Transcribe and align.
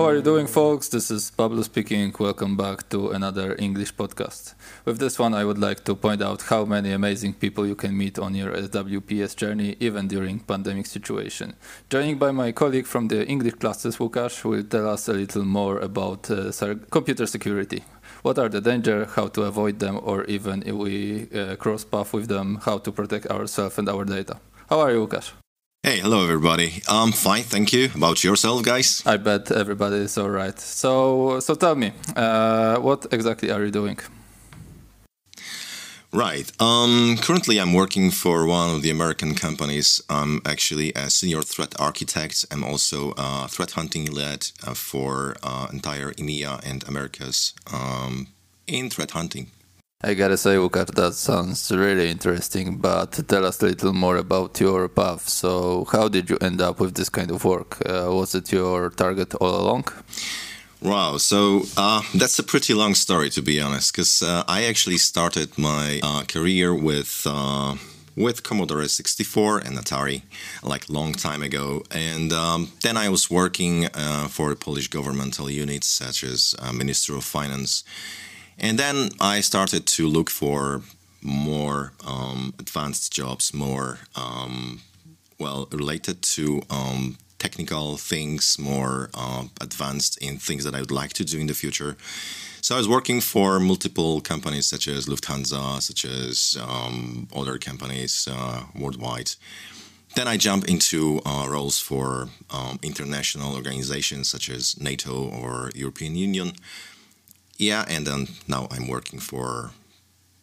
How 0.00 0.06
are 0.06 0.14
you 0.14 0.22
doing, 0.22 0.46
folks? 0.46 0.88
This 0.88 1.10
is 1.10 1.30
Pablo 1.30 1.60
speaking. 1.60 2.14
Welcome 2.18 2.56
back 2.56 2.88
to 2.88 3.10
another 3.10 3.54
English 3.58 3.94
podcast. 3.96 4.54
With 4.86 4.98
this 4.98 5.18
one, 5.18 5.34
I 5.34 5.44
would 5.44 5.58
like 5.58 5.84
to 5.84 5.94
point 5.94 6.22
out 6.22 6.40
how 6.40 6.64
many 6.64 6.90
amazing 6.92 7.34
people 7.34 7.66
you 7.66 7.74
can 7.74 7.94
meet 7.94 8.18
on 8.18 8.34
your 8.34 8.50
SWPS 8.52 9.36
journey, 9.36 9.76
even 9.78 10.08
during 10.08 10.38
pandemic 10.38 10.86
situation. 10.86 11.54
Joining 11.90 12.16
by 12.16 12.30
my 12.30 12.50
colleague 12.50 12.86
from 12.86 13.08
the 13.08 13.26
English 13.26 13.56
classes, 13.56 13.98
Łukasz, 13.98 14.42
will 14.42 14.64
tell 14.64 14.88
us 14.88 15.06
a 15.06 15.12
little 15.12 15.44
more 15.44 15.78
about 15.80 16.30
uh, 16.30 16.50
computer 16.90 17.26
security. 17.26 17.84
What 18.22 18.38
are 18.38 18.48
the 18.48 18.62
dangers, 18.62 19.10
how 19.16 19.28
to 19.28 19.42
avoid 19.42 19.80
them, 19.80 20.00
or 20.02 20.24
even 20.24 20.62
if 20.64 20.76
we 20.76 21.28
uh, 21.34 21.56
cross 21.56 21.84
path 21.84 22.14
with 22.14 22.28
them, 22.28 22.58
how 22.64 22.78
to 22.78 22.90
protect 22.90 23.26
ourselves 23.26 23.76
and 23.78 23.86
our 23.90 24.06
data. 24.06 24.40
How 24.70 24.80
are 24.80 24.92
you, 24.92 25.06
Łukasz? 25.06 25.39
Hey, 25.82 26.00
hello 26.00 26.24
everybody. 26.24 26.82
I'm 26.90 27.10
fine, 27.10 27.42
thank 27.42 27.72
you. 27.72 27.88
About 27.94 28.22
yourself, 28.22 28.62
guys? 28.62 29.02
I 29.06 29.16
bet 29.16 29.50
everybody 29.50 29.96
is 29.96 30.18
all 30.18 30.28
right. 30.28 30.60
So, 30.60 31.40
so 31.40 31.54
tell 31.54 31.74
me, 31.74 31.92
uh, 32.14 32.76
what 32.80 33.06
exactly 33.10 33.50
are 33.50 33.64
you 33.64 33.70
doing? 33.70 33.98
Right. 36.12 36.52
Um, 36.60 37.16
currently, 37.22 37.58
I'm 37.58 37.72
working 37.72 38.10
for 38.10 38.44
one 38.44 38.74
of 38.76 38.82
the 38.82 38.90
American 38.90 39.34
companies. 39.34 40.02
I'm 40.10 40.42
actually 40.44 40.92
a 40.92 41.08
senior 41.08 41.40
threat 41.40 41.74
architect. 41.80 42.44
I'm 42.50 42.62
also 42.62 43.14
a 43.16 43.48
threat 43.48 43.70
hunting 43.70 44.04
lead 44.12 44.48
uh, 44.66 44.74
for 44.74 45.36
uh, 45.42 45.68
entire 45.72 46.12
EMEA 46.12 46.60
and 46.62 46.86
Americas 46.86 47.54
um, 47.72 48.26
in 48.66 48.90
threat 48.90 49.12
hunting. 49.12 49.46
I 50.02 50.14
gotta 50.14 50.38
say, 50.38 50.56
Łukasz, 50.56 50.94
that 50.94 51.12
sounds 51.12 51.70
really 51.70 52.10
interesting, 52.10 52.78
but 52.78 53.12
tell 53.28 53.44
us 53.44 53.62
a 53.62 53.66
little 53.66 53.92
more 53.92 54.16
about 54.16 54.58
your 54.58 54.88
path. 54.88 55.28
So, 55.28 55.84
how 55.92 56.08
did 56.08 56.30
you 56.30 56.38
end 56.40 56.62
up 56.62 56.80
with 56.80 56.94
this 56.94 57.10
kind 57.10 57.30
of 57.30 57.44
work? 57.44 57.76
Uh, 57.84 58.08
was 58.08 58.34
it 58.34 58.50
your 58.50 58.88
target 58.88 59.34
all 59.34 59.60
along? 59.60 59.84
Wow, 60.80 61.18
so 61.18 61.64
uh, 61.76 62.00
that's 62.14 62.38
a 62.38 62.42
pretty 62.42 62.72
long 62.72 62.94
story 62.94 63.28
to 63.28 63.42
be 63.42 63.60
honest, 63.60 63.92
because 63.92 64.22
uh, 64.22 64.42
I 64.48 64.64
actually 64.64 64.96
started 64.96 65.58
my 65.58 66.00
uh, 66.02 66.22
career 66.26 66.74
with 66.74 67.26
uh, 67.26 67.76
with 68.16 68.42
Commodore 68.42 68.88
64 68.88 69.58
and 69.58 69.76
Atari, 69.76 70.22
like 70.62 70.88
long 70.88 71.12
time 71.12 71.42
ago, 71.42 71.82
and 71.90 72.32
um, 72.32 72.72
then 72.82 72.96
I 72.96 73.10
was 73.10 73.30
working 73.30 73.88
uh, 73.92 74.28
for 74.28 74.54
Polish 74.54 74.88
governmental 74.88 75.50
units 75.50 75.86
such 75.86 76.24
as 76.24 76.54
uh, 76.58 76.72
Ministry 76.72 77.16
of 77.16 77.24
Finance 77.24 77.84
and 78.60 78.78
then 78.78 79.10
I 79.20 79.40
started 79.40 79.86
to 79.86 80.06
look 80.06 80.30
for 80.30 80.82
more 81.22 81.92
um, 82.06 82.54
advanced 82.58 83.12
jobs, 83.12 83.52
more 83.52 83.98
um, 84.14 84.80
well 85.38 85.68
related 85.72 86.22
to 86.22 86.62
um, 86.70 87.16
technical 87.38 87.96
things, 87.96 88.58
more 88.58 89.10
uh, 89.14 89.44
advanced 89.60 90.18
in 90.18 90.38
things 90.38 90.64
that 90.64 90.74
I 90.74 90.80
would 90.80 90.90
like 90.90 91.12
to 91.14 91.24
do 91.24 91.38
in 91.40 91.46
the 91.46 91.54
future. 91.54 91.96
So 92.60 92.74
I 92.74 92.78
was 92.78 92.88
working 92.88 93.22
for 93.22 93.58
multiple 93.58 94.20
companies 94.20 94.66
such 94.66 94.86
as 94.86 95.06
Lufthansa, 95.06 95.80
such 95.80 96.04
as 96.04 96.58
um, 96.60 97.26
other 97.34 97.56
companies 97.58 98.28
uh, 98.30 98.64
worldwide. 98.78 99.30
Then 100.14 100.28
I 100.28 100.36
jump 100.36 100.68
into 100.68 101.20
uh, 101.24 101.46
roles 101.48 101.78
for 101.78 102.28
um, 102.50 102.78
international 102.82 103.54
organizations 103.54 104.28
such 104.28 104.50
as 104.50 104.78
NATO 104.78 105.28
or 105.28 105.70
European 105.74 106.16
Union 106.16 106.52
yeah, 107.60 107.84
and 107.88 108.06
then 108.06 108.28
now 108.48 108.66
I'm 108.70 108.88
working 108.88 109.20
for 109.20 109.70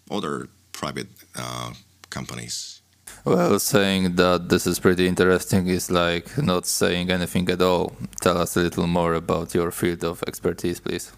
other 0.09 0.49
private 0.71 1.07
uh, 1.35 1.73
companies. 2.09 2.81
Well, 3.25 3.59
saying 3.59 4.15
that 4.15 4.49
this 4.49 4.67
is 4.67 4.79
pretty 4.79 5.07
interesting 5.07 5.67
is 5.67 5.89
like 5.89 6.37
not 6.37 6.65
saying 6.65 7.09
anything 7.09 7.49
at 7.49 7.61
all. 7.61 7.93
Tell 8.21 8.37
us 8.37 8.55
a 8.55 8.61
little 8.61 8.87
more 8.87 9.15
about 9.15 9.55
your 9.55 9.71
field 9.71 10.03
of 10.03 10.23
expertise, 10.27 10.79
please. 10.79 11.11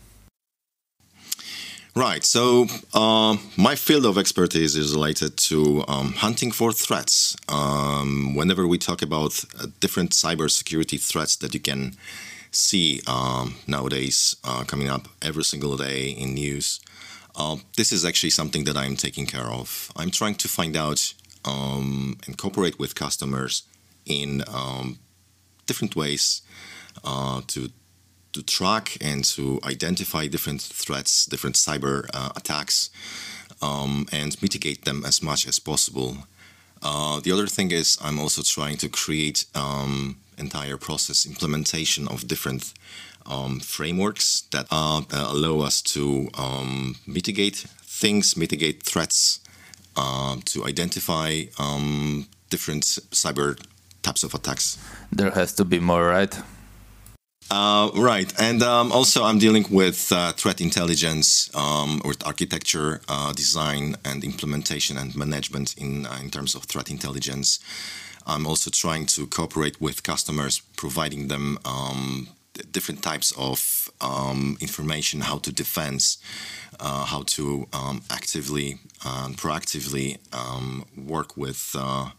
Right. 1.96 2.24
So, 2.24 2.68
uh, 2.94 3.38
my 3.58 3.76
field 3.76 4.06
of 4.06 4.18
expertise 4.18 4.76
is 4.76 4.94
related 4.94 5.36
to 5.50 5.84
um, 5.88 6.14
hunting 6.14 6.52
for 6.52 6.72
threats. 6.72 7.36
Um, 7.50 8.36
whenever 8.36 8.66
we 8.68 8.78
talk 8.78 9.02
about 9.02 9.44
uh, 9.60 9.68
different 9.80 10.12
cybersecurity 10.12 11.00
threats 11.02 11.36
that 11.38 11.54
you 11.54 11.60
can 11.60 11.98
see 12.52 13.02
um, 13.08 13.56
nowadays 13.68 14.36
uh, 14.44 14.64
coming 14.64 14.90
up 14.90 15.08
every 15.22 15.44
single 15.44 15.78
day 15.78 16.10
in 16.10 16.34
news. 16.34 16.80
Uh, 17.36 17.58
this 17.78 17.92
is 17.92 18.04
actually 18.04 18.32
something 18.32 18.64
that 18.66 18.76
I'm 18.76 18.96
taking 18.96 19.26
care 19.26 19.48
of. 19.48 19.92
I'm 19.96 20.12
trying 20.12 20.36
to 20.36 20.48
find 20.48 20.76
out 20.76 21.14
um, 21.46 22.18
and 22.26 22.38
cooperate 22.38 22.80
with 22.80 22.96
customers 22.96 23.64
in 24.06 24.44
um, 24.48 25.00
different 25.66 25.96
ways 25.96 26.42
uh, 27.04 27.42
to 27.48 27.70
to 28.32 28.44
track 28.44 28.96
and 29.02 29.24
to 29.24 29.60
identify 29.64 30.28
different 30.28 30.62
threats, 30.62 31.26
different 31.26 31.56
cyber 31.56 32.08
uh, 32.14 32.30
attacks, 32.36 32.92
um, 33.60 34.06
and 34.12 34.40
mitigate 34.40 34.86
them 34.86 35.04
as 35.04 35.24
much 35.24 35.48
as 35.48 35.58
possible. 35.58 36.28
Uh, 36.82 37.20
the 37.22 37.32
other 37.32 37.48
thing 37.48 37.72
is 37.72 37.98
I'm 38.02 38.20
also 38.20 38.44
trying 38.44 38.78
to 38.78 38.88
create 38.88 39.46
um, 39.56 40.18
entire 40.40 40.78
process 40.78 41.26
implementation 41.26 42.08
of 42.08 42.28
different 42.28 42.74
um, 43.26 43.60
frameworks 43.60 44.42
that 44.52 44.66
uh, 44.72 45.02
allow 45.12 45.60
us 45.60 45.82
to 45.82 46.30
um, 46.38 46.96
mitigate 47.06 47.68
things, 47.84 48.36
mitigate 48.38 48.84
threats, 48.84 49.40
uh, 49.96 50.38
to 50.46 50.66
identify 50.66 51.44
um, 51.58 52.28
different 52.50 52.84
cyber 53.12 53.60
types 54.02 54.24
of 54.24 54.34
attacks. 54.34 54.78
There 55.12 55.32
has 55.32 55.54
to 55.56 55.66
be 55.66 55.80
more, 55.80 56.06
right? 56.06 56.36
Uh, 57.52 57.90
right, 57.96 58.32
and 58.40 58.62
um, 58.62 58.92
also 58.92 59.24
I'm 59.24 59.40
dealing 59.40 59.66
with 59.72 60.12
uh, 60.12 60.34
threat 60.34 60.62
intelligence, 60.62 61.50
um, 61.56 62.00
with 62.06 62.26
architecture, 62.26 63.02
uh, 63.10 63.34
design, 63.34 63.96
and 64.06 64.24
implementation 64.24 64.98
and 64.98 65.16
management 65.16 65.76
in 65.76 66.06
uh, 66.06 66.20
in 66.22 66.30
terms 66.30 66.54
of 66.54 66.66
threat 66.66 66.92
intelligence. 66.92 67.60
I'm 68.30 68.46
also 68.46 68.70
trying 68.70 69.08
to 69.08 69.26
cooperate 69.28 69.82
with 69.82 70.04
customers, 70.04 70.62
providing 70.76 71.28
them 71.30 71.58
um, 71.66 72.28
different 72.72 73.02
types 73.02 73.34
of 73.38 73.90
um, 74.02 74.58
information, 74.62 75.22
how 75.22 75.40
to 75.40 75.52
defend, 75.52 76.18
uh, 76.80 77.06
how 77.06 77.24
to 77.24 77.68
um, 77.74 78.02
actively 78.10 78.78
and 79.04 79.36
proactively 79.38 80.18
um, 80.34 80.86
work 80.96 81.36
with 81.36 81.76
uh, 81.78 82.10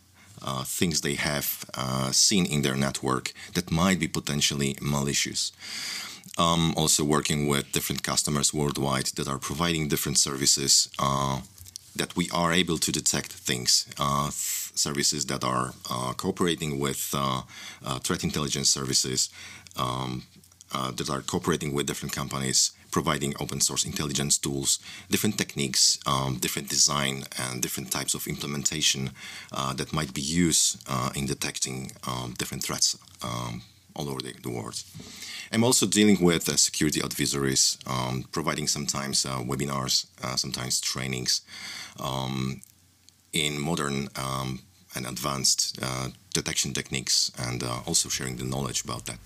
uh, 0.43 0.65
things 0.65 1.01
they 1.01 1.15
have 1.15 1.65
uh, 1.75 2.11
seen 2.11 2.45
in 2.47 2.63
their 2.63 2.77
network 2.77 3.33
that 3.55 3.71
might 3.71 4.01
be 4.01 4.09
potentially 4.09 4.77
malicious. 4.81 5.53
Um, 6.39 6.75
also 6.77 7.05
working 7.05 7.49
with 7.49 7.73
different 7.73 8.03
customers 8.03 8.55
worldwide 8.55 9.07
that 9.17 9.29
are 9.29 9.39
providing 9.39 9.89
different 9.89 10.19
services 10.19 10.89
uh, 10.99 11.41
that 11.95 12.17
we 12.17 12.31
are 12.33 12.53
able 12.53 12.79
to 12.79 12.91
detect 12.91 13.33
things 13.33 13.87
uh, 13.99 14.31
services 14.81 15.27
that 15.27 15.45
are 15.45 15.75
uh, 15.91 16.13
cooperating 16.15 16.79
with 16.79 17.11
uh, 17.15 17.43
uh, 17.85 17.99
threat 17.99 18.25
intelligence 18.25 18.69
services 18.69 19.31
um, 19.77 20.25
that 20.97 21.11
are 21.11 21.23
cooperating 21.23 21.73
with 21.75 21.87
different 21.87 22.15
companies 22.15 22.73
providing 22.91 23.35
open 23.41 23.61
source 23.61 23.85
intelligence 23.85 24.39
tools, 24.39 24.79
different 25.11 25.39
techniques, 25.39 25.99
um, 26.07 26.37
different 26.37 26.69
design, 26.69 27.25
and 27.39 27.63
different 27.63 27.91
types 27.91 28.15
of 28.15 28.27
implementation 28.27 29.11
uh, 29.53 29.73
that 29.75 29.93
might 29.93 30.13
be 30.13 30.21
used 30.21 30.83
uh, 30.89 31.11
in 31.15 31.27
detecting 31.27 31.93
um, 32.07 32.35
different 32.39 32.63
threats 32.63 32.99
um, 33.23 33.63
all 33.95 34.09
over 34.09 34.21
the, 34.21 34.33
the, 34.43 34.51
world. 34.51 34.83
I'm 35.53 35.65
also 35.65 35.87
dealing 35.87 36.23
with 36.23 36.49
uh, 36.49 36.57
security 36.57 37.01
advisories, 37.01 37.79
um, 37.87 38.25
providing 38.33 38.67
sometimes 38.67 39.25
webinars, 39.25 40.07
sometimes 40.39 40.81
trainings 40.81 41.43
um, 41.99 42.61
in 43.33 43.61
modern 43.61 44.09
um, 44.17 44.61
and 44.95 45.07
advanced 45.07 45.79
uh, 45.83 46.09
detection 46.35 46.73
techniques 46.73 47.33
and 47.39 47.63
uh, 47.63 47.81
also 47.87 48.09
sharing 48.09 48.37
the 48.37 48.45
knowledge 48.45 48.85
about 48.85 49.07
that. 49.07 49.19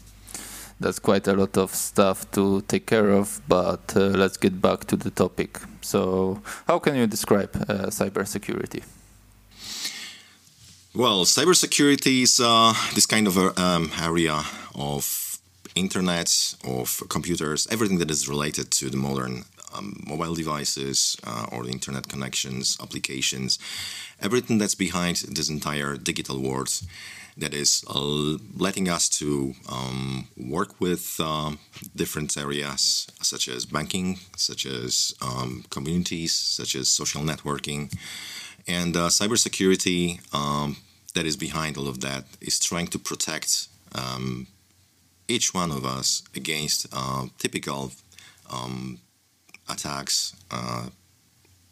That's 0.81 0.99
quite 0.99 1.29
a 1.29 1.35
lot 1.35 1.57
of 1.57 1.75
stuff 1.75 2.31
to 2.33 2.63
take 2.63 2.87
care 2.87 3.11
of, 3.11 3.41
but 3.49 3.97
uh, 3.97 4.01
let's 4.01 4.37
get 4.37 4.61
back 4.61 4.85
to 4.87 4.97
the 4.97 5.11
topic. 5.11 5.61
So, 5.81 6.43
how 6.67 6.79
can 6.81 6.97
you 6.97 7.07
describe 7.07 7.55
uh, 7.55 7.91
cybersecurity? 7.91 8.83
Well, 10.95 11.25
cybersecurity 11.25 12.23
is 12.23 12.41
uh, 12.41 12.73
this 12.95 13.07
kind 13.07 13.27
of 13.27 13.37
a, 13.37 13.61
um, 13.61 13.93
area 14.01 14.43
of 14.75 15.39
internet, 15.75 16.55
of 16.65 17.03
computers, 17.09 17.67
everything 17.71 17.99
that 17.99 18.11
is 18.11 18.29
related 18.29 18.71
to 18.73 18.91
the 18.91 18.97
modern 18.97 19.45
um, 19.75 20.03
mobile 20.07 20.35
devices 20.35 21.17
uh, 21.25 21.47
or 21.51 21.65
the 21.65 21.71
internet 21.71 22.09
connections, 22.09 22.79
applications, 22.81 23.59
everything 24.25 24.57
that's 24.59 24.75
behind 24.75 25.17
this 25.17 25.51
entire 25.51 25.97
digital 25.97 26.41
world 26.41 26.71
that 27.37 27.53
is 27.53 27.85
uh, 27.89 28.39
letting 28.57 28.89
us 28.89 29.09
to 29.09 29.55
um, 29.69 30.29
work 30.37 30.81
with 30.81 31.21
um, 31.21 31.59
different 31.95 32.37
areas 32.37 33.07
such 33.21 33.49
as 33.49 33.67
banking, 33.67 34.19
such 34.37 34.65
as 34.65 35.15
um, 35.21 35.65
communities, 35.69 36.35
such 36.35 36.75
as 36.75 36.89
social 36.89 37.23
networking, 37.23 37.93
and 38.67 38.97
uh, 38.97 39.09
cybersecurity 39.09 40.21
um, 40.35 40.77
that 41.15 41.27
is 41.27 41.37
behind 41.37 41.77
all 41.77 41.89
of 41.89 42.01
that 42.01 42.25
is 42.41 42.59
trying 42.59 42.87
to 42.87 42.99
protect 42.99 43.67
um, 43.95 44.47
each 45.29 45.53
one 45.53 45.71
of 45.71 45.85
us 45.85 46.23
against 46.35 46.87
uh, 46.93 47.27
typical 47.39 47.93
attacks, 49.69 50.35
uh, 50.51 50.87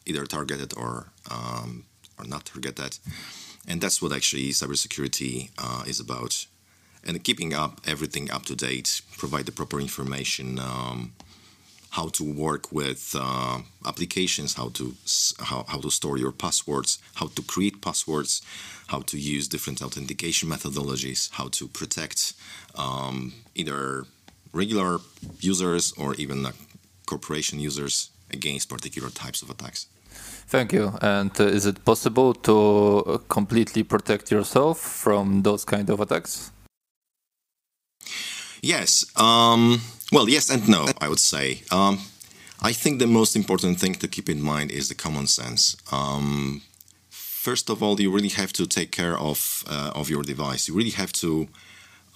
either 0.07 0.27
targeted 0.27 0.75
or 0.77 1.13
or 2.19 2.25
not 2.25 2.49
forget 2.49 2.77
that. 2.77 2.99
and 3.67 3.81
that's 3.81 4.03
what 4.03 4.13
actually 4.13 4.51
cybersecurity 4.51 5.51
uh, 5.59 5.85
is 5.87 6.01
about. 6.01 6.47
And 7.05 7.23
keeping 7.25 7.53
up 7.53 7.81
everything 7.87 8.31
up 8.31 8.45
to 8.47 8.55
date, 8.55 9.01
provide 9.19 9.47
the 9.47 9.53
proper 9.53 9.81
information, 9.81 10.59
um, 10.59 11.13
how 11.91 12.09
to 12.09 12.25
work 12.25 12.73
with 12.73 13.15
uh, 13.19 13.59
applications, 13.85 14.55
how 14.55 14.69
to 14.71 14.95
how, 15.41 15.65
how 15.69 15.79
to 15.81 15.91
store 15.91 16.17
your 16.17 16.33
passwords, 16.33 16.99
how 17.15 17.27
to 17.27 17.43
create 17.43 17.83
passwords, 17.83 18.41
how 18.87 19.01
to 19.01 19.19
use 19.19 19.49
different 19.49 19.83
authentication 19.83 20.49
methodologies, 20.49 21.31
how 21.33 21.49
to 21.49 21.67
protect 21.67 22.35
um, 22.77 23.33
either 23.55 24.05
regular 24.53 24.99
users 25.41 25.93
or 25.99 26.15
even 26.15 26.47
uh, 26.47 26.53
corporation 27.07 27.59
users 27.59 28.11
against 28.33 28.69
particular 28.69 29.11
types 29.11 29.43
of 29.43 29.51
attacks. 29.51 29.87
Thank 30.47 30.73
you. 30.73 30.93
And 31.01 31.31
uh, 31.41 31.45
is 31.45 31.67
it 31.67 31.85
possible 31.85 32.35
to 32.35 32.57
uh, 33.07 33.19
completely 33.29 33.83
protect 33.83 34.31
yourself 34.31 34.79
from 34.79 35.43
those 35.43 35.65
kind 35.65 35.89
of 35.91 36.01
attacks? 36.01 36.53
Yes. 38.63 39.05
Um, 39.17 39.81
well, 40.13 40.29
yes 40.29 40.51
and 40.51 40.69
no, 40.69 40.87
I 41.01 41.09
would 41.09 41.19
say. 41.19 41.63
Um, 41.71 41.99
I 42.61 42.73
think 42.73 43.01
the 43.01 43.09
most 43.09 43.35
important 43.35 43.81
thing 43.81 43.95
to 43.97 44.07
keep 44.07 44.29
in 44.29 44.41
mind 44.41 44.71
is 44.71 44.89
the 44.89 44.95
common 44.95 45.27
sense. 45.27 45.77
Um, 45.91 46.63
first 47.11 47.69
of 47.69 47.83
all, 47.83 48.01
you 48.01 48.13
really 48.13 48.29
have 48.29 48.53
to 48.53 48.67
take 48.67 48.93
care 48.93 49.19
of 49.19 49.65
uh, 49.69 49.91
of 49.95 50.09
your 50.09 50.23
device. 50.23 50.69
You 50.69 50.75
really 50.77 50.97
have 51.03 51.13
to 51.15 51.49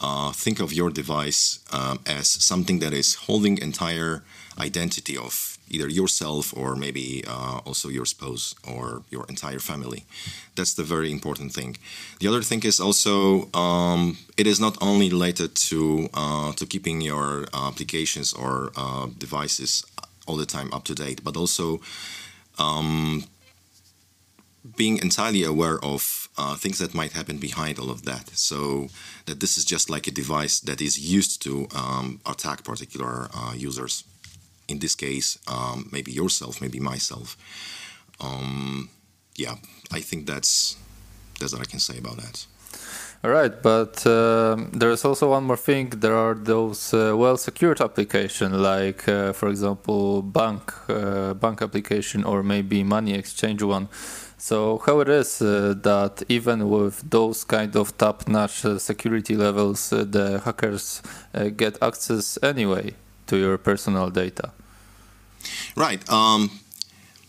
uh, 0.01 0.31
think 0.33 0.61
of 0.61 0.73
your 0.73 0.91
device 0.91 1.59
um, 1.73 1.99
as 2.07 2.29
something 2.29 2.79
that 2.79 2.93
is 2.93 3.15
holding 3.27 3.59
entire 3.59 4.23
identity 4.59 5.17
of 5.17 5.56
either 5.69 5.89
yourself 5.89 6.55
or 6.57 6.77
maybe 6.77 7.25
uh, 7.27 7.61
also 7.65 7.89
your 7.89 8.07
spouse 8.07 8.55
or 8.67 9.03
your 9.11 9.25
entire 9.29 9.59
family. 9.59 10.05
That's 10.55 10.75
the 10.75 10.85
very 10.85 11.11
important 11.11 11.53
thing. 11.53 11.77
The 12.21 12.29
other 12.29 12.43
thing 12.43 12.63
is 12.65 12.81
also 12.81 13.51
um, 13.53 14.19
it 14.37 14.47
is 14.47 14.61
not 14.61 14.77
only 14.81 15.09
related 15.11 15.55
to 15.71 16.09
uh, 16.15 16.53
to 16.53 16.67
keeping 16.67 17.01
your 17.01 17.47
applications 17.53 18.33
or 18.33 18.71
uh, 18.77 19.07
devices 19.19 19.85
all 20.27 20.37
the 20.37 20.47
time 20.47 20.73
up 20.73 20.85
to 20.85 20.95
date, 20.95 21.23
but 21.23 21.37
also 21.37 21.81
um, 22.59 23.25
being 24.77 24.99
entirely 24.99 25.45
aware 25.45 25.79
of 25.85 26.29
uh, 26.39 26.55
things 26.57 26.79
that 26.79 26.95
might 26.95 27.13
happen 27.13 27.39
behind 27.39 27.79
all 27.79 27.91
of 27.91 28.05
that. 28.05 28.31
So 28.37 28.89
that 29.27 29.41
this 29.41 29.57
is 29.57 29.65
just 29.65 29.89
like 29.89 30.07
a 30.07 30.11
device 30.11 30.61
that 30.61 30.81
is 30.81 30.99
used 30.99 31.43
to 31.43 31.69
um, 31.75 32.21
attack 32.27 32.65
particular 32.65 33.29
uh, 33.35 33.53
users. 33.57 34.05
In 34.69 34.79
this 34.79 34.95
case, 34.95 35.39
um, 35.47 35.89
maybe 35.93 36.13
yourself, 36.13 36.61
maybe 36.61 36.81
myself. 36.81 37.37
Um, 38.21 38.89
yeah, 39.37 39.57
I 39.93 40.01
think 40.01 40.27
that's 40.27 40.77
that's 41.39 41.53
what 41.53 41.63
I 41.63 41.71
can 41.71 41.81
say 41.81 41.99
about 41.99 42.17
that. 42.17 42.47
All 43.25 43.31
right, 43.31 43.63
but 43.63 44.07
uh, 44.07 44.57
there 44.73 44.91
is 44.91 45.05
also 45.05 45.31
one 45.31 45.45
more 45.45 45.57
thing. 45.57 45.91
There 45.91 46.15
are 46.15 46.35
those 46.35 46.93
uh, 46.95 47.17
well-secured 47.17 47.81
application, 47.81 48.63
like 48.63 49.09
uh, 49.09 49.33
for 49.33 49.49
example, 49.49 50.23
bank 50.23 50.73
uh, 50.89 51.35
bank 51.35 51.63
application 51.63 52.25
or 52.25 52.43
maybe 52.43 52.85
money 52.85 53.15
exchange 53.15 53.63
one 53.63 53.89
so 54.39 54.83
how 54.85 55.01
it 55.01 55.09
is 55.09 55.41
uh, 55.41 55.75
that 55.83 56.23
even 56.29 56.69
with 56.69 57.11
those 57.11 57.43
kind 57.43 57.75
of 57.75 57.97
top-notch 57.97 58.67
uh, 58.67 58.79
security 58.79 59.35
levels, 59.35 59.89
the 59.89 60.43
hackers 60.45 61.01
get 61.57 61.79
access 61.83 62.39
anyway 62.43 62.95
to 63.27 63.37
your 63.37 63.59
personal 63.59 64.11
data? 64.11 64.53
Right. 65.77 66.09
Um, 66.11 66.61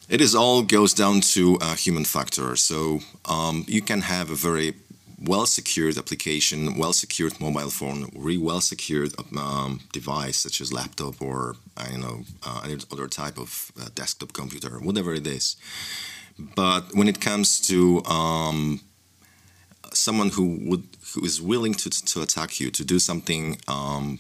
it 0.09 0.21
is 0.21 0.33
all 0.33 0.61
goes 0.63 0.94
down 0.94 1.21
to 1.35 1.57
a 1.61 1.75
human 1.75 2.05
factor. 2.05 2.55
So 2.55 2.99
um, 3.25 3.65
you 3.67 3.81
can 3.81 4.01
have 4.01 4.29
a 4.29 4.35
very 4.35 4.73
well 5.19 5.45
secured 5.45 5.97
application, 5.97 6.77
well 6.77 6.94
secured 6.94 7.39
mobile 7.39 7.69
phone, 7.69 8.09
really 8.15 8.38
well 8.38 8.61
secured 8.61 9.13
um, 9.35 9.81
device 9.91 10.38
such 10.38 10.61
as 10.61 10.71
laptop 10.71 11.21
or 11.21 11.55
I 11.75 11.95
know 11.97 12.23
uh, 12.45 12.61
any 12.63 12.77
other 12.91 13.07
type 13.07 13.38
of 13.38 13.71
uh, 13.79 13.89
desktop 13.95 14.33
computer, 14.33 14.79
whatever 14.79 15.13
it 15.13 15.27
is. 15.27 15.57
But 16.55 16.94
when 16.94 17.07
it 17.07 17.19
comes 17.19 17.59
to 17.67 18.03
um, 18.05 18.81
someone 19.91 20.29
who 20.29 20.59
would 20.69 20.88
who 21.13 21.25
is 21.25 21.41
willing 21.41 21.73
to 21.73 21.89
to 21.89 22.21
attack 22.21 22.59
you, 22.59 22.69
to 22.71 22.85
do 22.85 22.99
something 22.99 23.57
um, 23.67 24.19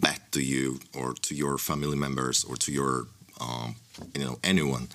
bad 0.00 0.20
to 0.32 0.40
you 0.40 0.80
or 0.94 1.14
to 1.22 1.34
your 1.34 1.58
family 1.58 1.96
members 1.96 2.44
or 2.44 2.56
to 2.56 2.72
your 2.72 3.06
um, 3.40 3.76
you 4.14 4.24
know 4.24 4.38
anyone, 4.42 4.88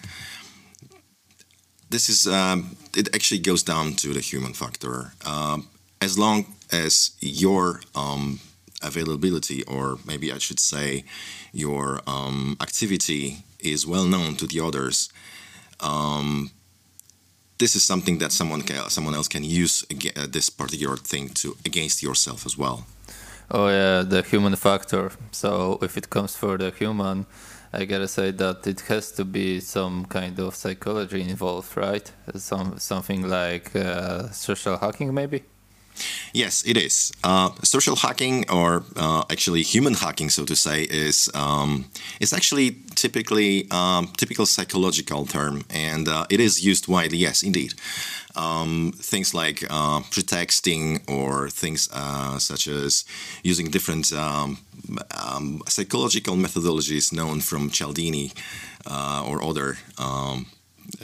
this 1.90 2.10
is 2.10 2.28
um, 2.28 2.76
it 2.96 3.14
actually 3.16 3.40
goes 3.40 3.64
down 3.64 3.94
to 3.94 4.14
the 4.14 4.22
human 4.22 4.54
factor. 4.54 5.14
Um, 5.26 5.68
as 6.02 6.18
long 6.18 6.46
as 6.72 7.12
your 7.20 7.82
um, 7.96 8.40
availability, 8.82 9.64
or 9.64 10.00
maybe 10.06 10.32
I 10.32 10.40
should 10.40 10.60
say, 10.60 11.04
your 11.54 12.02
activity 12.62 13.44
is 13.60 13.86
well 13.86 14.06
known 14.06 14.36
to 14.38 14.48
the 14.48 14.60
others. 14.60 15.10
Um, 15.80 16.52
this 17.60 17.76
is 17.76 17.84
something 17.84 18.18
that 18.18 18.32
someone 18.32 18.64
can, 18.64 18.90
someone 18.90 19.14
else 19.14 19.28
can 19.28 19.44
use 19.44 19.86
this 20.30 20.50
particular 20.50 20.98
thing 20.98 21.30
to 21.30 21.56
against 21.66 22.02
yourself 22.02 22.46
as 22.46 22.58
well. 22.58 22.86
Oh 23.54 23.68
yeah, 23.68 24.04
the 24.04 24.22
human 24.22 24.56
factor. 24.56 25.12
So 25.32 25.78
if 25.82 25.98
it 25.98 26.10
comes 26.10 26.38
for 26.38 26.58
the 26.58 26.72
human, 26.72 27.26
I 27.74 27.84
gotta 27.84 28.08
say 28.08 28.32
that 28.32 28.66
it 28.66 28.80
has 28.88 29.12
to 29.14 29.26
be 29.26 29.60
some 29.60 30.06
kind 30.06 30.40
of 30.40 30.56
psychology 30.56 31.22
involved, 31.22 31.76
right? 31.76 32.10
Some 32.36 32.80
something 32.80 33.28
like 33.28 33.76
uh, 33.76 34.30
social 34.32 34.78
hacking, 34.78 35.14
maybe. 35.14 35.44
Yes, 36.34 36.64
it 36.66 36.78
is. 36.78 37.12
Uh, 37.24 37.50
social 37.64 37.96
hacking, 37.96 38.50
or 38.50 38.84
uh, 38.96 39.24
actually 39.30 39.64
human 39.64 39.96
hacking, 39.96 40.30
so 40.30 40.46
to 40.46 40.56
say, 40.56 40.84
is 40.84 41.30
um, 41.34 41.86
is 42.20 42.32
actually 42.34 42.78
typically 42.96 43.70
um, 43.72 44.08
typical 44.18 44.46
psychological 44.46 45.26
term, 45.26 45.64
and 45.70 46.08
uh, 46.08 46.26
it 46.30 46.40
is 46.40 46.66
used 46.66 46.88
widely. 46.88 47.18
Yes, 47.18 47.44
indeed. 47.44 47.74
Um, 48.36 48.94
things 48.96 49.34
like 49.34 49.64
uh, 49.70 50.02
pretexting, 50.12 51.02
or 51.08 51.50
things 51.50 51.90
uh, 51.92 52.40
such 52.40 52.68
as 52.68 53.06
using 53.44 53.70
different 53.70 54.14
um, 54.14 54.60
um, 55.12 55.62
psychological 55.68 56.36
methodologies 56.36 57.12
known 57.12 57.42
from 57.42 57.70
Cialdini 57.70 58.32
uh, 58.86 59.24
or 59.28 59.44
other 59.44 59.78
um, 59.98 60.46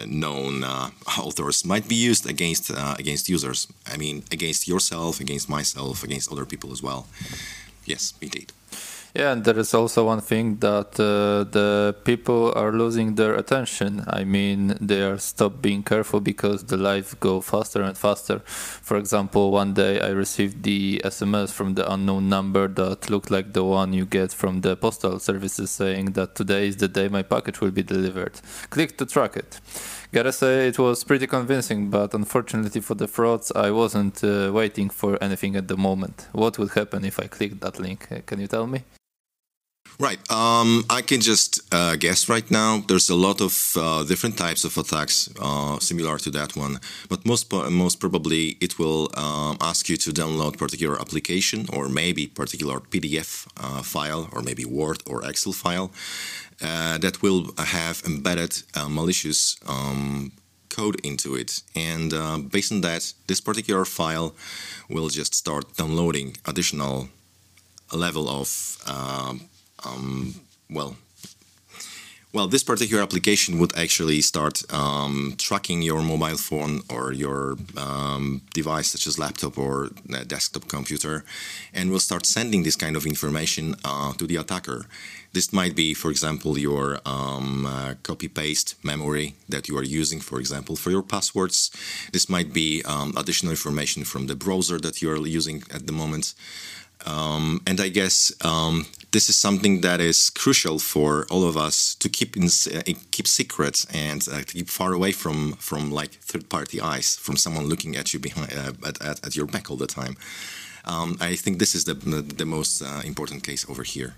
known 0.05 0.63
uh, 0.63 0.89
authors 1.19 1.65
might 1.65 1.87
be 1.87 1.95
used 1.95 2.25
against 2.25 2.71
uh, 2.71 2.95
against 2.97 3.29
users. 3.29 3.67
I 3.85 3.97
mean, 3.97 4.23
against 4.31 4.67
yourself, 4.67 5.19
against 5.19 5.49
myself, 5.49 6.03
against 6.03 6.31
other 6.31 6.45
people 6.45 6.71
as 6.71 6.81
well. 6.81 7.07
Yes, 7.85 8.13
indeed. 8.21 8.51
Yeah, 9.13 9.31
and 9.31 9.43
there 9.43 9.57
is 9.57 9.73
also 9.73 10.05
one 10.05 10.21
thing 10.21 10.57
that 10.57 10.99
uh, 10.99 11.49
the 11.49 11.95
people 12.03 12.53
are 12.55 12.71
losing 12.71 13.15
their 13.15 13.35
attention. 13.35 14.03
I 14.07 14.23
mean, 14.23 14.77
they 14.79 15.01
are 15.01 15.17
stop 15.17 15.61
being 15.61 15.81
careful 15.83 16.19
because 16.19 16.65
the 16.65 16.77
life 16.77 17.19
go 17.19 17.41
faster 17.41 17.81
and 17.81 17.97
faster. 17.97 18.39
For 18.45 18.97
example, 18.97 19.51
one 19.51 19.73
day 19.73 20.01
I 20.01 20.09
received 20.09 20.63
the 20.63 21.01
SMS 21.03 21.51
from 21.51 21.75
the 21.75 21.91
unknown 21.91 22.29
number 22.29 22.67
that 22.67 23.09
looked 23.09 23.31
like 23.31 23.53
the 23.53 23.63
one 23.63 23.93
you 23.93 24.05
get 24.05 24.33
from 24.33 24.61
the 24.61 24.75
postal 24.75 25.19
services 25.19 25.71
saying 25.71 26.11
that 26.13 26.35
today 26.35 26.67
is 26.67 26.77
the 26.77 26.87
day 26.87 27.07
my 27.07 27.23
package 27.23 27.61
will 27.61 27.71
be 27.71 27.83
delivered. 27.83 28.39
Click 28.69 28.97
to 28.97 29.05
track 29.05 29.35
it. 29.37 29.59
Gotta 30.13 30.31
say, 30.31 30.67
it 30.67 30.79
was 30.79 31.03
pretty 31.03 31.27
convincing, 31.27 31.89
but 31.89 32.13
unfortunately 32.13 32.79
for 32.79 32.95
the 32.95 33.07
frauds, 33.07 33.51
I 33.51 33.71
wasn't 33.71 34.23
uh, 34.23 34.51
waiting 34.53 34.89
for 34.89 35.21
anything 35.21 35.57
at 35.57 35.67
the 35.67 35.75
moment. 35.75 36.27
What 36.31 36.57
would 36.57 36.71
happen 36.71 37.03
if 37.03 37.19
I 37.19 37.27
clicked 37.27 37.59
that 37.59 37.77
link? 37.77 38.07
Uh, 38.09 38.21
can 38.25 38.39
you 38.39 38.47
tell 38.47 38.67
me? 38.67 38.83
Right. 39.99 40.19
Um, 40.31 40.85
I 40.91 41.01
can 41.01 41.21
just 41.21 41.59
uh, 41.73 41.95
guess 41.95 42.29
right 42.29 42.49
now. 42.51 42.83
There's 42.87 43.09
a 43.09 43.15
lot 43.15 43.41
of 43.41 43.73
uh, 43.75 44.03
different 44.03 44.37
types 44.37 44.63
of 44.63 44.77
attacks 44.77 45.27
uh, 45.41 45.79
similar 45.79 46.19
to 46.19 46.29
that 46.31 46.55
one, 46.55 46.79
but 47.09 47.25
most 47.25 47.51
most 47.51 47.99
probably 47.99 48.57
it 48.61 48.77
will 48.77 49.09
um, 49.15 49.57
ask 49.59 49.89
you 49.89 49.97
to 49.97 50.11
download 50.11 50.55
particular 50.57 51.01
application 51.01 51.65
or 51.73 51.89
maybe 51.89 52.27
particular 52.27 52.79
PDF 52.79 53.47
uh, 53.57 53.81
file 53.81 54.29
or 54.33 54.43
maybe 54.43 54.65
Word 54.65 55.01
or 55.07 55.25
Excel 55.25 55.53
file 55.53 55.91
uh, 56.61 56.97
that 56.97 57.21
will 57.21 57.53
have 57.57 58.01
embedded 58.05 58.63
uh, 58.75 58.89
malicious 58.89 59.57
um, 59.67 60.31
code 60.69 60.99
into 61.03 61.35
it, 61.35 61.61
and 61.75 62.11
based 62.51 62.71
on 62.71 62.81
that, 62.81 63.13
this 63.27 63.41
particular 63.41 63.85
file 63.85 64.35
will 64.89 65.09
just 65.09 65.33
start 65.33 65.75
downloading 65.75 66.37
additional 66.45 67.09
level 67.93 68.29
of 68.29 68.77
um, 68.85 69.41
um, 69.85 70.35
well, 70.69 70.95
Well, 72.33 72.47
this 72.49 72.63
particular 72.63 73.01
application 73.01 73.57
would 73.57 73.75
actually 73.77 74.19
start 74.19 74.61
um, 74.71 75.35
tracking 75.37 75.81
your 75.81 76.01
mobile 76.01 76.35
phone 76.35 76.81
or 76.89 77.13
your 77.13 77.57
um, 77.77 78.41
device, 78.53 78.89
such 78.89 79.07
as 79.07 79.17
laptop 79.17 79.57
or 79.57 79.91
desktop 80.27 80.67
computer, 80.67 81.23
and 81.73 81.89
will 81.89 82.01
start 82.01 82.25
sending 82.25 82.63
this 82.63 82.75
kind 82.75 82.97
of 82.97 83.05
information 83.05 83.75
uh, 83.85 84.11
to 84.13 84.27
the 84.27 84.35
attacker. 84.35 84.87
This 85.31 85.53
might 85.53 85.73
be, 85.73 85.93
for 85.93 86.11
example, 86.11 86.59
your 86.59 86.99
um, 87.05 87.65
uh, 87.65 87.93
copy-paste 88.03 88.75
memory 88.83 89.35
that 89.47 89.69
you 89.69 89.77
are 89.77 89.83
using, 89.83 90.19
for 90.19 90.39
example, 90.39 90.75
for 90.75 90.91
your 90.91 91.03
passwords. 91.03 91.71
This 92.11 92.27
might 92.27 92.51
be 92.51 92.83
um, 92.83 93.13
additional 93.15 93.51
information 93.51 94.03
from 94.03 94.27
the 94.27 94.35
browser 94.35 94.79
that 94.79 95.01
you 95.01 95.09
are 95.09 95.25
using 95.25 95.63
at 95.73 95.87
the 95.87 95.93
moment. 95.93 96.33
Um, 97.05 97.61
and 97.65 97.79
I 97.79 97.89
guess 97.89 98.33
um, 98.43 98.85
this 99.11 99.29
is 99.29 99.35
something 99.35 99.81
that 99.81 100.01
is 100.01 100.29
crucial 100.29 100.79
for 100.79 101.25
all 101.29 101.43
of 101.43 101.55
us 101.55 101.95
to 101.95 102.09
keep 102.09 102.35
in, 102.35 102.45
uh, 102.45 102.81
keep 103.11 103.27
secret 103.27 103.85
and 103.93 104.27
uh, 104.31 104.41
keep 104.45 104.69
far 104.69 104.93
away 104.93 105.11
from 105.11 105.53
from 105.53 105.91
like 105.91 106.11
third 106.21 106.49
party 106.49 106.81
eyes, 106.81 107.15
from 107.15 107.37
someone 107.37 107.65
looking 107.67 107.95
at 107.95 108.13
you 108.13 108.19
behind 108.19 108.51
uh, 108.53 108.73
at, 108.87 109.01
at, 109.01 109.25
at, 109.25 109.35
your 109.35 109.45
back 109.45 109.69
all 109.69 109.77
the 109.77 109.87
time. 109.87 110.17
Um, 110.85 111.17
I 111.21 111.35
think 111.35 111.59
this 111.59 111.75
is 111.75 111.83
the 111.85 111.93
the 111.93 112.45
most 112.45 112.81
uh, 112.81 113.01
important 113.05 113.43
case 113.43 113.69
over 113.69 113.83
here. 113.83 114.15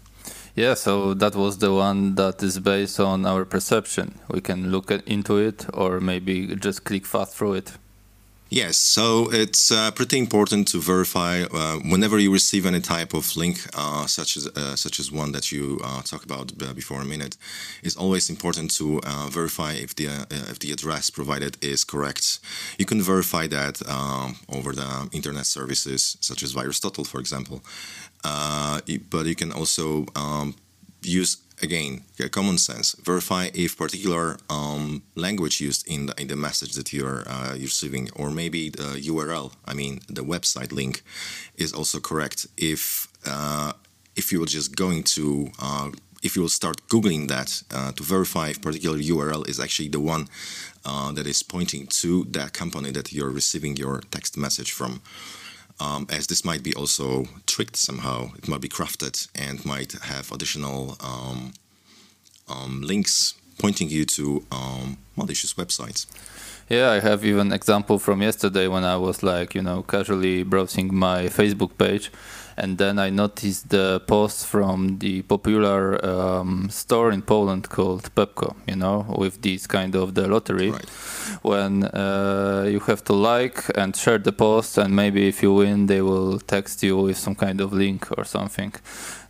Yeah, 0.55 0.73
so 0.73 1.13
that 1.13 1.35
was 1.35 1.57
the 1.57 1.73
one 1.73 2.15
that 2.15 2.43
is 2.43 2.59
based 2.59 2.99
on 2.99 3.25
our 3.25 3.45
perception. 3.45 4.19
We 4.29 4.41
can 4.41 4.71
look 4.71 4.91
at, 4.91 5.07
into 5.07 5.37
it 5.37 5.65
or 5.73 5.99
maybe 5.99 6.55
just 6.55 6.83
click 6.83 7.05
fast 7.05 7.37
through 7.37 7.53
it. 7.53 7.77
Yes, 8.51 8.77
so 8.77 9.29
it's 9.31 9.71
uh, 9.71 9.91
pretty 9.91 10.17
important 10.17 10.67
to 10.69 10.81
verify 10.81 11.43
uh, 11.43 11.77
whenever 11.87 12.17
you 12.17 12.33
receive 12.33 12.65
any 12.65 12.81
type 12.81 13.13
of 13.13 13.37
link, 13.37 13.59
uh, 13.75 14.07
such 14.07 14.37
as 14.37 14.47
uh, 14.47 14.75
such 14.75 14.99
as 14.99 15.11
one 15.11 15.33
that 15.33 15.51
you 15.51 15.79
uh, 15.83 16.01
talk 16.01 16.23
about 16.23 16.57
before 16.73 16.99
a 16.99 17.05
minute. 17.05 17.37
It's 17.83 17.95
always 17.95 18.27
important 18.27 18.71
to 18.77 19.01
uh, 19.03 19.27
verify 19.29 19.73
if 19.73 19.93
the 19.93 20.25
if 20.49 20.57
the 20.57 20.71
address 20.71 21.11
provided 21.11 21.57
is 21.61 21.83
correct. 21.83 22.39
You 22.79 22.85
can 22.85 23.03
verify 23.03 23.45
that 23.45 23.87
um, 23.87 24.37
over 24.51 24.73
the 24.73 25.09
internet 25.11 25.45
services 25.45 26.17
such 26.19 26.41
as 26.41 26.51
VirusTotal, 26.55 27.05
for 27.05 27.19
example. 27.19 27.61
but 28.23 29.25
you 29.27 29.35
can 29.35 29.51
also 29.51 30.07
um, 30.15 30.55
use 31.03 31.37
again, 31.61 32.03
common 32.31 32.57
sense. 32.57 32.95
Verify 33.03 33.49
if 33.53 33.77
particular 33.77 34.37
um, 34.49 35.03
language 35.15 35.61
used 35.61 35.87
in 35.87 36.07
the, 36.07 36.21
in 36.21 36.27
the 36.27 36.35
message 36.35 36.73
that 36.73 36.93
you're 36.93 37.23
uh, 37.27 37.53
receiving, 37.53 38.09
or 38.15 38.31
maybe 38.31 38.69
the 38.69 39.01
URL, 39.09 39.53
I 39.65 39.73
mean 39.73 40.01
the 40.07 40.23
website 40.23 40.71
link, 40.71 41.01
is 41.57 41.73
also 41.73 41.99
correct. 41.99 42.47
If 42.57 43.07
uh, 43.25 43.73
if 44.15 44.31
you're 44.31 44.45
just 44.45 44.75
going 44.75 45.03
to 45.03 45.49
uh, 45.61 45.91
if 46.21 46.35
you 46.35 46.41
will 46.41 46.49
start 46.49 46.87
googling 46.89 47.27
that 47.29 47.63
uh, 47.71 47.91
to 47.93 48.03
verify 48.03 48.49
if 48.49 48.61
particular 48.61 48.97
URL 48.97 49.47
is 49.47 49.59
actually 49.59 49.89
the 49.89 49.99
one 49.99 50.27
uh, 50.85 51.11
that 51.13 51.25
is 51.27 51.43
pointing 51.43 51.87
to 51.87 52.25
that 52.31 52.53
company 52.53 52.91
that 52.91 53.13
you're 53.13 53.29
receiving 53.29 53.77
your 53.77 54.01
text 54.11 54.37
message 54.37 54.71
from 54.71 55.01
um, 55.79 56.07
as 56.09 56.27
this 56.27 56.43
might 56.43 56.63
be 56.63 56.73
also 56.75 57.25
tricked 57.45 57.75
somehow. 57.75 58.31
It 58.37 58.47
might 58.47 58.61
be 58.61 58.69
crafted 58.69 59.27
and 59.35 59.63
might 59.65 59.93
have 59.93 60.31
additional 60.31 60.97
um, 60.99 61.53
um, 62.47 62.81
links 62.81 63.35
pointing 63.57 63.89
you 63.89 64.05
to 64.05 64.45
um, 64.51 64.97
malicious 65.15 65.53
websites. 65.53 66.05
Yeah, 66.69 66.91
I 66.91 66.99
have 66.99 67.25
even 67.25 67.51
example 67.51 67.97
from 67.97 68.21
yesterday 68.21 68.67
when 68.67 68.83
I 68.83 68.95
was 68.95 69.23
like, 69.23 69.55
you 69.55 69.61
know, 69.61 69.81
casually 69.81 70.43
browsing 70.43 70.93
my 70.93 71.23
Facebook 71.23 71.77
page 71.77 72.11
and 72.59 72.77
then 72.77 72.99
I 72.99 73.09
noticed 73.09 73.69
the 73.69 74.01
post 74.05 74.45
from 74.45 74.99
the 74.99 75.21
popular 75.21 76.03
um, 76.05 76.69
store 76.69 77.11
in 77.11 77.21
Poland 77.21 77.69
called 77.69 78.13
Pepco, 78.15 78.55
you 78.67 78.75
know, 78.75 79.05
with 79.17 79.41
this 79.41 79.65
kind 79.65 79.95
of 79.95 80.13
the 80.13 80.27
lottery, 80.27 80.71
right. 80.71 80.89
when 81.41 81.85
uh, 81.85 82.67
you 82.69 82.79
have 82.81 83.03
to 83.05 83.13
like 83.13 83.63
and 83.75 83.95
share 83.95 84.17
the 84.17 84.33
post, 84.33 84.77
and 84.77 84.95
maybe 84.95 85.27
if 85.27 85.41
you 85.41 85.53
win, 85.53 85.85
they 85.85 86.01
will 86.01 86.39
text 86.39 86.83
you 86.83 86.97
with 86.97 87.17
some 87.17 87.35
kind 87.35 87.61
of 87.61 87.71
link 87.71 88.07
or 88.17 88.25
something. 88.25 88.73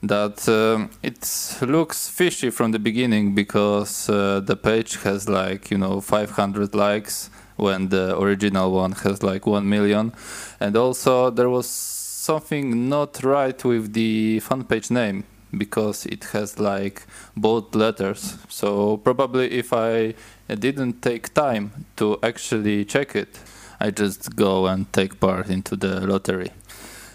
That 0.02 0.48
um, 0.50 0.90
it 1.04 1.20
looks 1.62 2.10
fishy 2.10 2.50
from 2.50 2.72
the 2.72 2.80
beginning 2.80 3.36
because 3.36 4.10
uh, 4.10 4.40
the 4.40 4.56
page 4.56 4.96
has 5.04 5.30
like 5.30 5.70
you 5.70 5.78
know 5.78 6.02
500 6.02 6.74
likes 6.74 7.30
when 7.58 7.90
the 7.90 8.18
original 8.18 8.72
one 8.72 8.94
has 8.94 9.22
like 9.22 9.46
1 9.46 9.68
million 9.68 10.14
and 10.62 10.78
also 10.78 11.30
there 11.30 11.50
was 11.50 11.99
something 12.30 12.88
not 12.88 13.24
right 13.24 13.66
with 13.66 13.94
the 13.94 14.40
fan 14.42 14.64
page 14.64 14.92
name 14.92 15.24
because 15.58 16.06
it 16.06 16.26
has 16.26 16.60
like 16.60 17.08
bold 17.36 17.74
letters. 17.74 18.38
So 18.50 18.98
probably 18.98 19.52
if 19.52 19.74
I 19.74 20.14
didn't 20.48 21.02
take 21.02 21.34
time 21.34 21.72
to 21.96 22.20
actually 22.22 22.86
check 22.86 23.16
it, 23.16 23.40
I 23.80 23.90
just 23.90 24.36
go 24.36 24.68
and 24.68 24.86
take 24.94 25.20
part 25.20 25.50
into 25.50 25.76
the 25.76 26.02
lottery. 26.06 26.52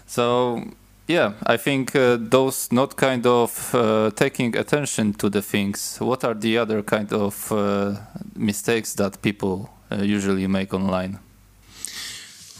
So 0.05 0.65
yeah, 1.07 1.31
I 1.47 1.55
think 1.55 1.95
uh, 1.95 2.17
those 2.19 2.69
not 2.73 2.97
kind 2.97 3.25
of 3.25 3.73
uh, 3.73 4.11
taking 4.17 4.57
attention 4.57 5.13
to 5.13 5.29
the 5.29 5.41
things. 5.41 5.97
What 6.01 6.25
are 6.25 6.33
the 6.33 6.57
other 6.57 6.83
kind 6.83 7.13
of 7.13 7.51
uh, 7.53 7.95
mistakes 8.35 8.95
that 8.95 9.21
people 9.21 9.69
uh, 9.89 10.01
usually 10.01 10.47
make 10.47 10.73
online? 10.73 11.19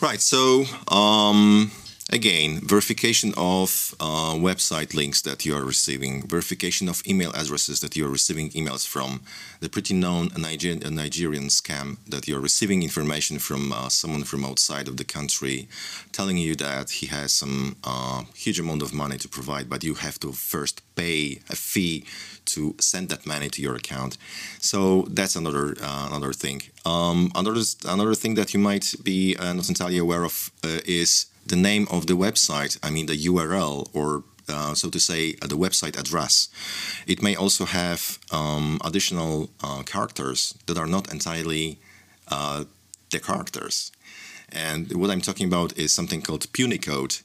Right. 0.02 0.22
So. 0.22 0.64
Um 0.88 1.72
Again, 2.12 2.60
verification 2.62 3.34
of 3.36 3.96
uh, 4.00 4.36
website 4.36 4.94
links 4.94 5.22
that 5.24 5.44
you 5.44 5.56
are 5.56 5.66
receiving, 5.66 6.22
verification 6.22 6.88
of 6.88 7.02
email 7.08 7.32
addresses 7.32 7.80
that 7.80 7.96
you 7.96 8.06
are 8.06 8.10
receiving 8.10 8.52
emails 8.52 8.88
from, 8.88 9.22
the 9.60 9.70
pretty 9.70 9.96
known 9.96 10.30
Niger 10.38 10.76
Nigerian 10.76 11.46
scam 11.48 11.98
that 12.08 12.28
you 12.28 12.38
are 12.38 12.40
receiving 12.40 12.84
information 12.84 13.40
from 13.40 13.74
uh, 13.74 13.90
someone 13.90 14.24
from 14.24 14.46
outside 14.46 14.88
of 14.88 14.98
the 14.98 15.04
country 15.04 15.68
telling 16.12 16.38
you 16.38 16.56
that 16.56 16.92
he 16.92 17.08
has 17.08 17.34
some 17.34 17.76
uh, 17.84 18.22
huge 18.36 18.60
amount 18.60 18.84
of 18.84 18.94
money 18.94 19.18
to 19.18 19.28
provide, 19.28 19.68
but 19.68 19.84
you 19.84 19.96
have 19.96 20.20
to 20.20 20.32
first 20.32 20.84
pay 20.96 21.40
a 21.50 21.56
fee 21.56 22.06
to 22.46 22.76
send 22.80 23.10
that 23.10 23.26
money 23.26 23.50
to 23.50 23.64
your 23.64 23.76
account. 23.76 24.16
So 24.60 25.08
that's 25.10 25.36
another 25.36 25.76
uh, 25.82 26.08
another 26.12 26.34
thing. 26.34 26.62
Um, 26.86 27.32
another 27.34 27.62
another 27.88 28.14
thing 28.14 28.36
that 28.36 28.54
you 28.54 28.60
might 28.60 28.94
be 29.04 29.36
uh, 29.38 29.54
not 29.54 29.70
entirely 29.70 29.98
aware 29.98 30.24
of 30.24 30.52
uh, 30.64 30.82
is 30.86 31.26
the 31.46 31.56
name 31.56 31.88
of 31.92 32.08
the 32.08 32.14
website, 32.14 32.78
I 32.82 32.90
mean 32.90 33.06
the 33.06 33.18
URL 33.18 33.90
or 33.94 34.24
uh, 34.48 34.74
so 34.76 34.90
to 34.90 35.00
say, 35.00 35.36
uh, 35.42 35.48
the 35.48 35.58
website 35.58 35.98
address. 36.00 36.50
It 37.08 37.22
may 37.22 37.36
also 37.36 37.66
have 37.66 38.20
um, 38.32 38.80
additional 38.84 39.50
uh, 39.64 39.84
characters 39.84 40.54
that 40.68 40.78
are 40.78 40.86
not 40.88 41.12
entirely 41.12 41.80
uh, 42.28 42.66
the 43.12 43.20
characters. 43.20 43.92
And 44.52 44.92
what 44.94 45.10
I'm 45.10 45.22
talking 45.22 45.48
about 45.48 45.78
is 45.78 45.94
something 45.94 46.22
called 46.22 46.52
Punycode, 46.54 47.24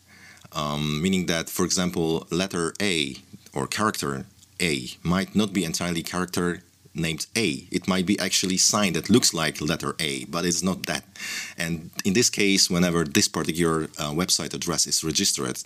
um, 0.52 1.02
meaning 1.02 1.26
that, 1.26 1.50
for 1.50 1.64
example, 1.64 2.26
letter 2.30 2.72
A 2.80 3.16
or 3.52 3.66
character 3.66 4.24
A 4.60 4.88
might 5.02 5.34
not 5.36 5.52
be 5.52 5.64
entirely 5.64 6.02
character 6.02 6.62
named 6.94 7.26
A. 7.36 7.66
It 7.70 7.86
might 7.86 8.06
be 8.06 8.18
actually 8.18 8.56
sign 8.56 8.92
that 8.94 9.10
looks 9.10 9.32
like 9.32 9.60
letter 9.60 9.94
A, 9.98 10.24
but 10.24 10.44
it's 10.44 10.62
not 10.62 10.86
that. 10.86 11.04
And 11.56 11.90
in 12.04 12.14
this 12.14 12.30
case, 12.30 12.68
whenever 12.68 13.04
this 13.04 13.28
particular 13.28 13.84
uh, 13.98 14.12
website 14.12 14.54
address 14.54 14.86
is 14.86 15.04
registered 15.04 15.58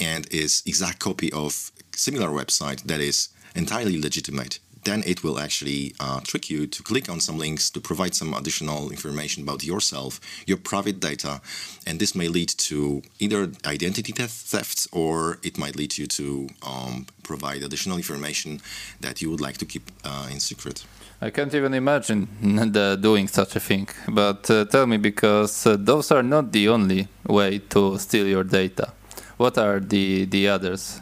and 0.00 0.26
is 0.30 0.62
exact 0.66 0.98
copy 0.98 1.32
of 1.32 1.70
similar 1.94 2.28
website 2.28 2.82
that 2.84 3.00
is 3.00 3.28
entirely 3.54 4.00
legitimate, 4.00 4.58
then 4.84 5.02
it 5.06 5.22
will 5.22 5.38
actually 5.38 5.94
uh, 6.00 6.20
trick 6.20 6.50
you 6.50 6.66
to 6.66 6.82
click 6.82 7.08
on 7.08 7.20
some 7.20 7.38
links 7.38 7.70
to 7.70 7.80
provide 7.80 8.14
some 8.14 8.34
additional 8.34 8.90
information 8.90 9.42
about 9.42 9.62
yourself, 9.64 10.20
your 10.46 10.58
private 10.58 11.00
data, 11.00 11.40
and 11.86 11.98
this 11.98 12.14
may 12.14 12.28
lead 12.28 12.48
to 12.48 13.02
either 13.18 13.50
identity 13.66 14.12
theft 14.12 14.86
or 14.92 15.38
it 15.42 15.58
might 15.58 15.76
lead 15.76 15.96
you 15.98 16.06
to 16.06 16.48
um, 16.62 17.06
provide 17.22 17.62
additional 17.62 17.96
information 17.96 18.60
that 19.00 19.22
you 19.22 19.30
would 19.30 19.40
like 19.40 19.56
to 19.58 19.64
keep 19.64 19.90
uh, 20.04 20.28
in 20.30 20.40
secret. 20.40 20.84
I 21.20 21.30
can't 21.30 21.54
even 21.54 21.72
imagine 21.72 22.26
doing 23.00 23.28
such 23.28 23.54
a 23.54 23.60
thing. 23.60 23.88
But 24.08 24.50
uh, 24.50 24.64
tell 24.64 24.86
me, 24.86 24.96
because 24.96 25.66
uh, 25.66 25.76
those 25.78 26.10
are 26.10 26.22
not 26.22 26.50
the 26.50 26.68
only 26.68 27.06
way 27.24 27.60
to 27.70 27.96
steal 27.98 28.26
your 28.26 28.42
data. 28.42 28.92
What 29.36 29.56
are 29.58 29.78
the 29.78 30.24
the 30.24 30.48
others? 30.48 31.01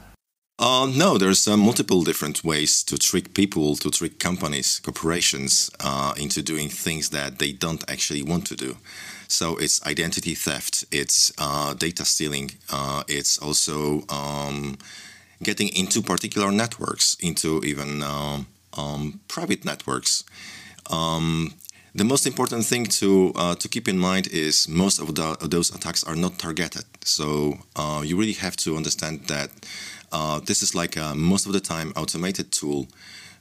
Uh, 0.62 0.87
no, 0.95 1.17
there's 1.17 1.49
uh, 1.49 1.57
multiple 1.57 2.05
different 2.05 2.45
ways 2.45 2.83
to 2.83 2.99
trick 2.99 3.33
people, 3.33 3.76
to 3.76 3.90
trick 3.90 4.19
companies, 4.19 4.79
corporations 4.81 5.71
uh, 5.81 6.12
into 6.19 6.43
doing 6.43 6.69
things 6.69 7.09
that 7.09 7.38
they 7.38 7.50
don't 7.50 7.83
actually 7.90 8.23
want 8.23 8.47
to 8.47 8.55
do. 8.55 8.76
So 9.26 9.57
it's 9.57 9.83
identity 9.87 10.35
theft, 10.35 10.85
it's 10.93 11.33
uh, 11.38 11.73
data 11.73 12.05
stealing, 12.05 12.50
uh, 12.71 13.05
it's 13.09 13.38
also 13.38 14.05
um, 14.11 14.76
getting 15.43 15.69
into 15.69 16.02
particular 16.02 16.52
networks, 16.52 17.17
into 17.21 17.62
even 17.64 18.02
um, 18.02 18.47
um, 18.76 19.21
private 19.29 19.64
networks. 19.64 20.25
Um, 20.90 21.55
the 21.95 22.05
most 22.05 22.26
important 22.26 22.67
thing 22.67 22.85
to 22.85 23.33
uh, 23.35 23.55
to 23.55 23.67
keep 23.67 23.88
in 23.88 23.99
mind 23.99 24.29
is 24.29 24.69
most 24.69 25.00
of, 25.00 25.14
the, 25.14 25.38
of 25.40 25.50
those 25.50 25.75
attacks 25.75 26.05
are 26.05 26.14
not 26.14 26.38
targeted. 26.38 26.85
So 27.02 27.59
you 28.05 28.17
really 28.19 28.35
have 28.35 28.57
to 28.59 28.76
understand 28.76 29.26
that 29.29 29.50
uh, 30.12 30.40
this 30.40 30.62
is 30.62 30.75
like 30.75 30.97
a, 30.97 31.14
most 31.14 31.47
of 31.47 31.52
the 31.52 31.61
time 31.61 31.93
automated 31.97 32.52
tool 32.52 32.88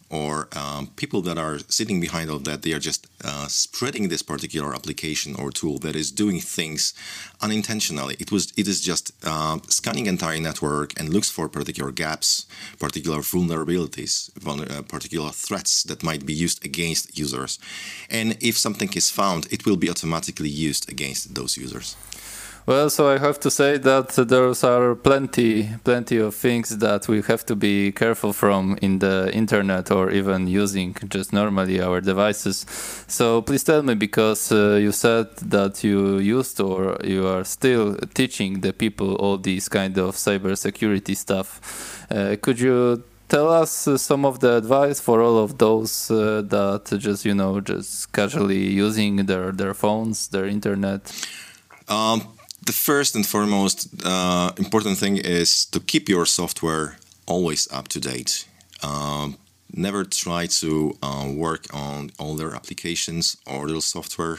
or 0.10 0.48
um, 0.56 0.88
people 0.96 1.22
that 1.22 1.38
are 1.38 1.60
sitting 1.68 2.02
behind 2.02 2.32
all 2.32 2.40
that, 2.40 2.64
they 2.64 2.74
are 2.74 2.80
just 2.80 3.08
uh, 3.24 3.48
spreading 3.48 4.10
this 4.10 4.24
particular 4.24 4.74
application 4.74 5.36
or 5.36 5.52
tool 5.52 5.78
that 5.80 5.96
is 5.96 6.12
doing 6.12 6.40
things 6.40 6.94
unintentionally. 7.42 8.16
It 8.20 8.32
was 8.32 8.52
it 8.58 8.68
is 8.68 8.82
just 8.82 9.12
uh, 9.24 9.60
scanning 9.68 10.08
entire 10.08 10.40
network 10.40 11.00
and 11.00 11.10
looks 11.10 11.30
for 11.30 11.48
particular 11.48 11.92
gaps, 11.92 12.48
particular 12.80 13.20
vulnerabilities, 13.20 14.32
uh, 14.48 14.82
particular 14.82 15.30
threats 15.30 15.84
that 15.84 16.04
might 16.04 16.26
be 16.26 16.34
used 16.34 16.66
against 16.66 17.18
users. 17.18 17.60
And 18.10 18.38
if 18.42 18.58
something 18.58 18.90
is 18.96 19.12
found, 19.12 19.48
it 19.52 19.66
will 19.66 19.78
be 19.78 19.90
automatically 19.90 20.50
used 20.50 20.90
against 20.90 21.36
those 21.36 21.56
users. 21.56 21.96
Well, 22.66 22.92
so 22.92 23.10
I 23.10 23.18
have 23.18 23.40
to 23.40 23.50
say 23.50 23.80
that 23.80 24.10
there 24.10 24.54
are 24.64 24.96
plenty, 24.96 25.70
plenty 25.84 26.18
of 26.18 26.36
things 26.36 26.78
that 26.78 27.08
we 27.08 27.22
have 27.24 27.44
to 27.48 27.56
be 27.56 27.92
careful 27.92 28.32
from 28.32 28.78
in 28.80 29.00
the 29.00 29.32
internet 29.34 29.90
or 29.90 30.12
even 30.12 30.46
using 30.48 30.96
just 31.08 31.34
normally 31.34 31.82
our 31.82 32.00
devices. 32.00 32.66
So 33.08 33.42
please 33.42 33.64
tell 33.64 33.82
me, 33.82 33.96
because 33.96 34.52
uh, 34.52 34.76
you 34.76 34.92
said 34.92 35.36
that 35.38 35.84
you 35.84 36.20
used 36.20 36.60
or 36.60 36.98
you 37.04 37.26
are 37.26 37.44
still 37.44 37.96
teaching 38.14 38.62
the 38.62 38.72
people 38.72 39.16
all 39.16 39.38
these 39.40 39.68
kind 39.68 39.98
of 39.98 40.16
cybersecurity 40.16 41.18
stuff. 41.18 42.06
Uh, 42.12 42.36
could 42.40 42.60
you 42.60 43.04
tell 43.30 43.50
us 43.50 43.88
uh, 43.88 43.98
some 43.98 44.26
of 44.26 44.42
the 44.42 44.58
advice 44.58 45.00
for 45.00 45.22
all 45.24 45.40
of 45.40 45.58
those 45.58 46.12
uh, 46.12 46.44
that 46.46 46.86
just 47.00 47.26
you 47.26 47.34
know 47.34 47.62
just 47.62 48.12
casually 48.12 48.68
using 48.68 49.26
their 49.26 49.52
their 49.52 49.74
phones, 49.74 50.28
their 50.28 50.46
internet? 50.46 51.02
Um, 51.88 52.22
the 52.70 52.74
first 52.74 53.16
and 53.16 53.26
foremost 53.26 53.88
uh, 54.06 54.52
important 54.58 54.96
thing 54.96 55.18
is 55.18 55.66
to 55.66 55.80
keep 55.80 56.08
your 56.08 56.26
software 56.28 56.98
always 57.26 57.68
up 57.72 57.88
to 57.88 58.00
date. 58.00 58.48
Um, 58.84 59.38
never 59.74 60.04
try 60.04 60.46
to 60.62 60.96
uh, 61.02 61.28
work 61.46 61.64
on 61.74 62.12
older 62.20 62.54
applications 62.54 63.38
or 63.48 63.66
little 63.66 63.82
software, 63.96 64.38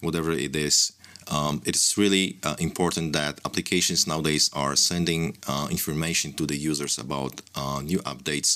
whatever 0.00 0.30
it 0.30 0.54
is. 0.54 0.92
Um, 1.28 1.60
it's 1.64 1.98
really 1.98 2.38
uh, 2.44 2.54
important 2.60 3.14
that 3.14 3.40
applications 3.44 4.06
nowadays 4.06 4.48
are 4.52 4.76
sending 4.76 5.36
uh, 5.48 5.66
information 5.68 6.34
to 6.34 6.46
the 6.46 6.56
users 6.56 6.98
about 6.98 7.42
uh, 7.56 7.80
new 7.82 7.98
updates 8.12 8.50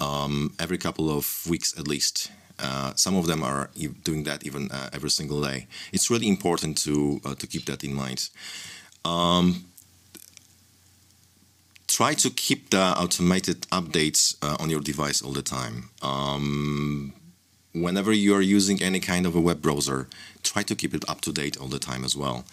um, 0.00 0.52
every 0.60 0.78
couple 0.78 1.10
of 1.10 1.24
weeks 1.50 1.76
at 1.76 1.88
least. 1.88 2.30
Uh, 2.62 2.92
some 2.94 3.16
of 3.16 3.26
them 3.26 3.42
are 3.42 3.70
doing 4.04 4.22
that 4.24 4.46
even 4.46 4.70
uh, 4.70 4.88
every 4.92 5.10
single 5.10 5.42
day. 5.42 5.66
It's 5.92 6.10
really 6.10 6.28
important 6.28 6.78
to 6.84 7.20
uh, 7.24 7.34
to 7.34 7.46
keep 7.46 7.64
that 7.66 7.82
in 7.82 7.92
mind. 7.94 8.30
Um, 9.04 9.64
try 11.88 12.14
to 12.14 12.30
keep 12.30 12.70
the 12.70 12.94
automated 13.02 13.62
updates 13.70 14.36
uh, 14.42 14.56
on 14.60 14.70
your 14.70 14.80
device 14.80 15.20
all 15.20 15.32
the 15.32 15.42
time. 15.42 15.90
Um, 16.02 17.12
whenever 17.74 18.12
you 18.12 18.34
are 18.34 18.42
using 18.42 18.82
any 18.82 19.00
kind 19.00 19.26
of 19.26 19.34
a 19.34 19.40
web 19.40 19.60
browser, 19.60 20.08
try 20.42 20.62
to 20.62 20.74
keep 20.74 20.94
it 20.94 21.04
up 21.08 21.20
to 21.22 21.32
date 21.32 21.56
all 21.60 21.68
the 21.68 21.78
time 21.78 22.04
as 22.04 22.16
well. 22.16 22.44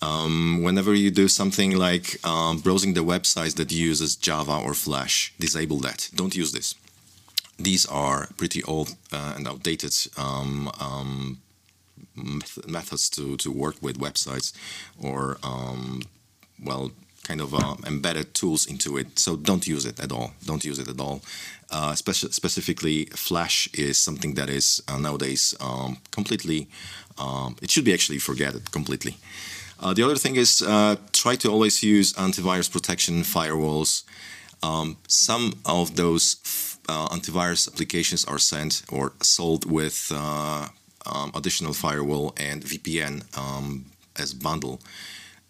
Um, 0.00 0.62
whenever 0.62 0.92
you 0.94 1.10
do 1.10 1.28
something 1.28 1.76
like 1.76 2.18
um, 2.26 2.58
browsing 2.58 2.94
the 2.94 3.04
websites 3.04 3.54
that 3.56 3.72
uses 3.72 4.16
Java 4.16 4.58
or 4.58 4.74
Flash, 4.74 5.32
disable 5.38 5.78
that. 5.80 6.10
Don't 6.14 6.34
use 6.34 6.52
this 6.52 6.74
these 7.58 7.86
are 7.86 8.28
pretty 8.36 8.62
old 8.64 8.96
uh, 9.12 9.34
and 9.36 9.46
outdated 9.46 9.94
um, 10.16 10.70
um, 10.80 11.38
methods 12.66 13.08
to, 13.10 13.36
to 13.36 13.50
work 13.50 13.76
with 13.80 13.98
websites 13.98 14.52
or 15.00 15.38
um, 15.42 16.02
well 16.62 16.90
kind 17.22 17.40
of 17.40 17.54
uh, 17.54 17.74
embedded 17.86 18.34
tools 18.34 18.66
into 18.66 18.98
it. 18.98 19.18
So 19.18 19.34
don't 19.34 19.66
use 19.66 19.86
it 19.86 19.98
at 19.98 20.12
all. 20.12 20.34
Don't 20.44 20.62
use 20.62 20.78
it 20.78 20.88
at 20.88 21.00
all. 21.00 21.22
Uh, 21.70 21.92
speci 21.92 22.32
specifically 22.32 23.06
flash 23.16 23.68
is 23.72 23.96
something 23.96 24.34
that 24.34 24.50
is 24.50 24.82
uh, 24.88 24.98
nowadays 24.98 25.54
um, 25.60 25.96
completely 26.10 26.68
um, 27.18 27.56
it 27.62 27.70
should 27.70 27.84
be 27.84 27.92
actually 27.92 28.18
forget 28.18 28.70
completely. 28.70 29.16
Uh, 29.80 29.92
the 29.92 30.02
other 30.02 30.16
thing 30.16 30.36
is 30.36 30.62
uh, 30.62 30.96
try 31.12 31.36
to 31.36 31.50
always 31.50 31.82
use 31.82 32.12
antivirus 32.14 32.70
protection 32.70 33.22
firewalls. 33.22 34.04
Um, 34.62 34.96
some 35.08 35.60
of 35.66 35.96
those 35.96 36.36
uh, 36.88 37.08
antivirus 37.08 37.68
applications 37.72 38.24
are 38.24 38.38
sent 38.38 38.82
or 38.90 39.12
sold 39.22 39.70
with 39.70 40.10
uh, 40.14 40.68
um, 41.06 41.32
additional 41.34 41.72
firewall 41.72 42.34
and 42.36 42.62
VPN 42.62 43.22
um, 43.38 43.86
as 44.16 44.34
bundle. 44.34 44.80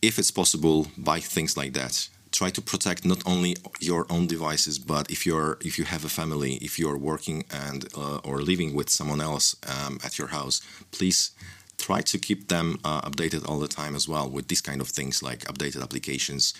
If 0.02 0.18
it's 0.18 0.30
possible, 0.30 0.88
buy 0.98 1.20
things 1.20 1.56
like 1.56 1.72
that. 1.74 2.08
Try 2.32 2.50
to 2.50 2.60
protect 2.60 3.04
not 3.04 3.22
only 3.26 3.56
your 3.80 4.06
own 4.10 4.26
devices, 4.26 4.78
but 4.78 5.10
if 5.10 5.24
you're 5.24 5.56
if 5.60 5.78
you 5.78 5.84
have 5.84 6.04
a 6.04 6.08
family, 6.08 6.54
if 6.54 6.78
you're 6.80 6.98
working 6.98 7.44
and 7.50 7.86
uh, 7.96 8.18
or 8.24 8.42
living 8.42 8.74
with 8.74 8.90
someone 8.90 9.20
else 9.20 9.54
um, 9.68 9.98
at 10.04 10.18
your 10.18 10.28
house, 10.28 10.60
please 10.90 11.30
try 11.78 12.00
to 12.00 12.18
keep 12.18 12.48
them 12.48 12.78
uh, 12.84 13.02
updated 13.02 13.48
all 13.48 13.58
the 13.58 13.68
time 13.68 13.94
as 13.94 14.08
well 14.08 14.28
with 14.28 14.48
these 14.48 14.60
kind 14.60 14.80
of 14.80 14.88
things 14.88 15.22
like 15.22 15.40
updated 15.40 15.82
applications 15.82 16.54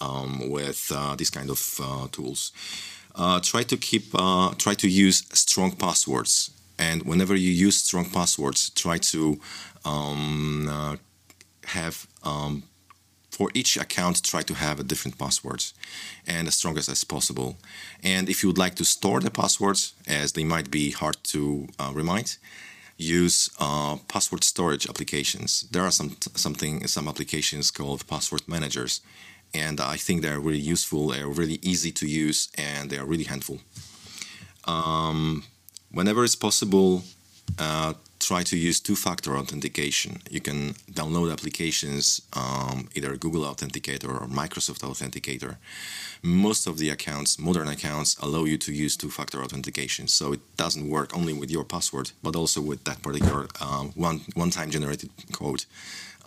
um, 0.00 0.50
with 0.50 0.90
uh, 0.94 1.14
these 1.16 1.30
kind 1.30 1.50
of 1.50 1.80
uh, 1.82 2.06
tools 2.10 2.52
uh, 3.14 3.40
try 3.40 3.62
to 3.62 3.76
keep 3.76 4.14
uh, 4.14 4.54
try 4.58 4.74
to 4.74 4.88
use 4.88 5.24
strong 5.32 5.72
passwords. 5.72 6.50
And 6.78 7.02
whenever 7.02 7.36
you 7.36 7.50
use 7.50 7.76
strong 7.82 8.06
passwords 8.06 8.70
try 8.70 8.98
to 8.98 9.40
um, 9.84 10.68
uh, 10.68 10.96
have 11.66 12.06
um, 12.22 12.64
for 13.30 13.50
each 13.54 13.76
account 13.76 14.22
try 14.22 14.42
to 14.42 14.54
have 14.54 14.80
a 14.80 14.82
different 14.82 15.18
passwords 15.18 15.74
and 16.26 16.48
as 16.48 16.54
strong 16.54 16.76
as, 16.78 17.04
possible. 17.04 17.56
And 18.02 18.28
if 18.28 18.42
you 18.42 18.48
would 18.48 18.58
like 18.58 18.74
to 18.76 18.84
store 18.84 19.20
the 19.20 19.30
passwords 19.30 19.94
as 20.06 20.32
they 20.32 20.44
might 20.44 20.70
be 20.70 20.90
hard 20.90 21.16
to 21.24 21.68
uh, 21.78 21.92
remind 21.94 22.36
use 22.96 23.50
uh, 23.58 23.96
password 24.08 24.44
storage 24.44 24.86
applications. 24.86 25.62
There 25.70 25.82
are 25.82 25.90
some 25.90 26.16
something 26.34 26.86
some 26.86 27.08
applications 27.08 27.70
called 27.70 28.06
password 28.06 28.42
managers 28.46 29.00
and 29.54 29.80
I 29.80 29.96
think 29.96 30.22
they're 30.22 30.40
really 30.40 30.58
useful. 30.58 31.08
They're 31.08 31.26
really 31.26 31.58
easy 31.62 31.92
to 31.92 32.06
use, 32.06 32.48
and 32.56 32.90
they 32.90 32.98
are 32.98 33.04
really 33.04 33.24
handful. 33.24 33.58
Um, 34.64 35.44
whenever 35.90 36.24
it's 36.24 36.36
possible, 36.36 37.02
uh, 37.58 37.94
try 38.20 38.42
to 38.42 38.56
use 38.56 38.78
two-factor 38.80 39.36
authentication. 39.36 40.22
You 40.30 40.40
can 40.40 40.74
download 40.92 41.32
applications, 41.32 42.20
um, 42.34 42.88
either 42.94 43.16
Google 43.16 43.44
Authenticator 43.44 44.08
or 44.20 44.26
Microsoft 44.28 44.82
Authenticator. 44.82 45.56
Most 46.22 46.66
of 46.66 46.78
the 46.78 46.90
accounts, 46.90 47.38
modern 47.38 47.66
accounts, 47.66 48.16
allow 48.18 48.44
you 48.44 48.58
to 48.58 48.72
use 48.72 48.96
two-factor 48.96 49.42
authentication, 49.42 50.06
so 50.06 50.32
it 50.34 50.40
doesn't 50.56 50.88
work 50.88 51.16
only 51.16 51.32
with 51.32 51.50
your 51.50 51.64
password, 51.64 52.12
but 52.22 52.36
also 52.36 52.60
with 52.60 52.84
that 52.84 53.02
particular 53.02 53.48
uh, 53.60 53.84
one 53.94 54.20
one-time 54.34 54.70
generated 54.70 55.10
code. 55.32 55.64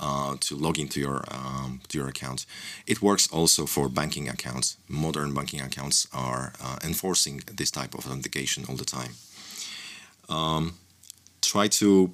Uh, 0.06 0.36
to 0.48 0.56
log 0.56 0.78
into 0.78 1.00
your 1.00 1.24
um, 1.32 1.80
to 1.88 1.98
your 1.98 2.10
account. 2.10 2.46
It 2.86 3.02
works 3.02 3.26
also 3.32 3.66
for 3.66 3.88
banking 3.90 4.28
accounts. 4.28 4.76
Modern 4.90 5.34
banking 5.34 5.62
accounts 5.62 6.08
are 6.12 6.52
uh, 6.66 6.78
enforcing 6.84 7.42
this 7.60 7.72
type 7.72 7.94
of 7.98 8.06
authentication 8.06 8.66
all 8.68 8.76
the 8.76 8.92
time. 9.00 9.14
Um, 10.28 10.74
try 11.42 11.70
to 11.80 12.12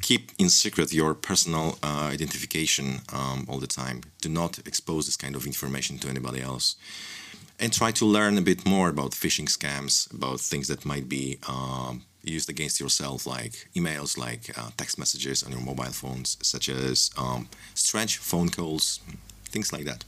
keep 0.00 0.32
in 0.38 0.48
secret 0.48 0.92
your 0.92 1.14
personal 1.14 1.78
uh, 1.82 2.08
identification 2.14 2.86
um, 3.12 3.44
all 3.48 3.60
the 3.60 3.72
time. 3.82 4.00
Do 4.22 4.28
not 4.30 4.58
expose 4.66 5.04
this 5.04 5.18
kind 5.18 5.36
of 5.36 5.44
information 5.44 5.98
to 5.98 6.08
anybody 6.08 6.40
else. 6.40 6.76
And 7.58 7.72
try 7.72 7.90
to 7.92 8.04
learn 8.04 8.36
a 8.36 8.42
bit 8.42 8.66
more 8.66 8.88
about 8.90 9.12
phishing 9.12 9.48
scams, 9.48 10.12
about 10.12 10.40
things 10.40 10.68
that 10.68 10.84
might 10.84 11.08
be 11.08 11.38
um, 11.48 12.02
used 12.22 12.50
against 12.50 12.80
yourself, 12.80 13.26
like 13.26 13.68
emails, 13.74 14.18
like 14.18 14.56
uh, 14.58 14.70
text 14.76 14.98
messages 14.98 15.42
on 15.42 15.52
your 15.52 15.60
mobile 15.60 15.84
phones, 15.84 16.36
such 16.42 16.68
as 16.68 17.10
um, 17.16 17.48
strange 17.74 18.18
phone 18.18 18.50
calls, 18.50 19.00
things 19.56 19.72
like 19.72 19.86
that. 19.86 20.04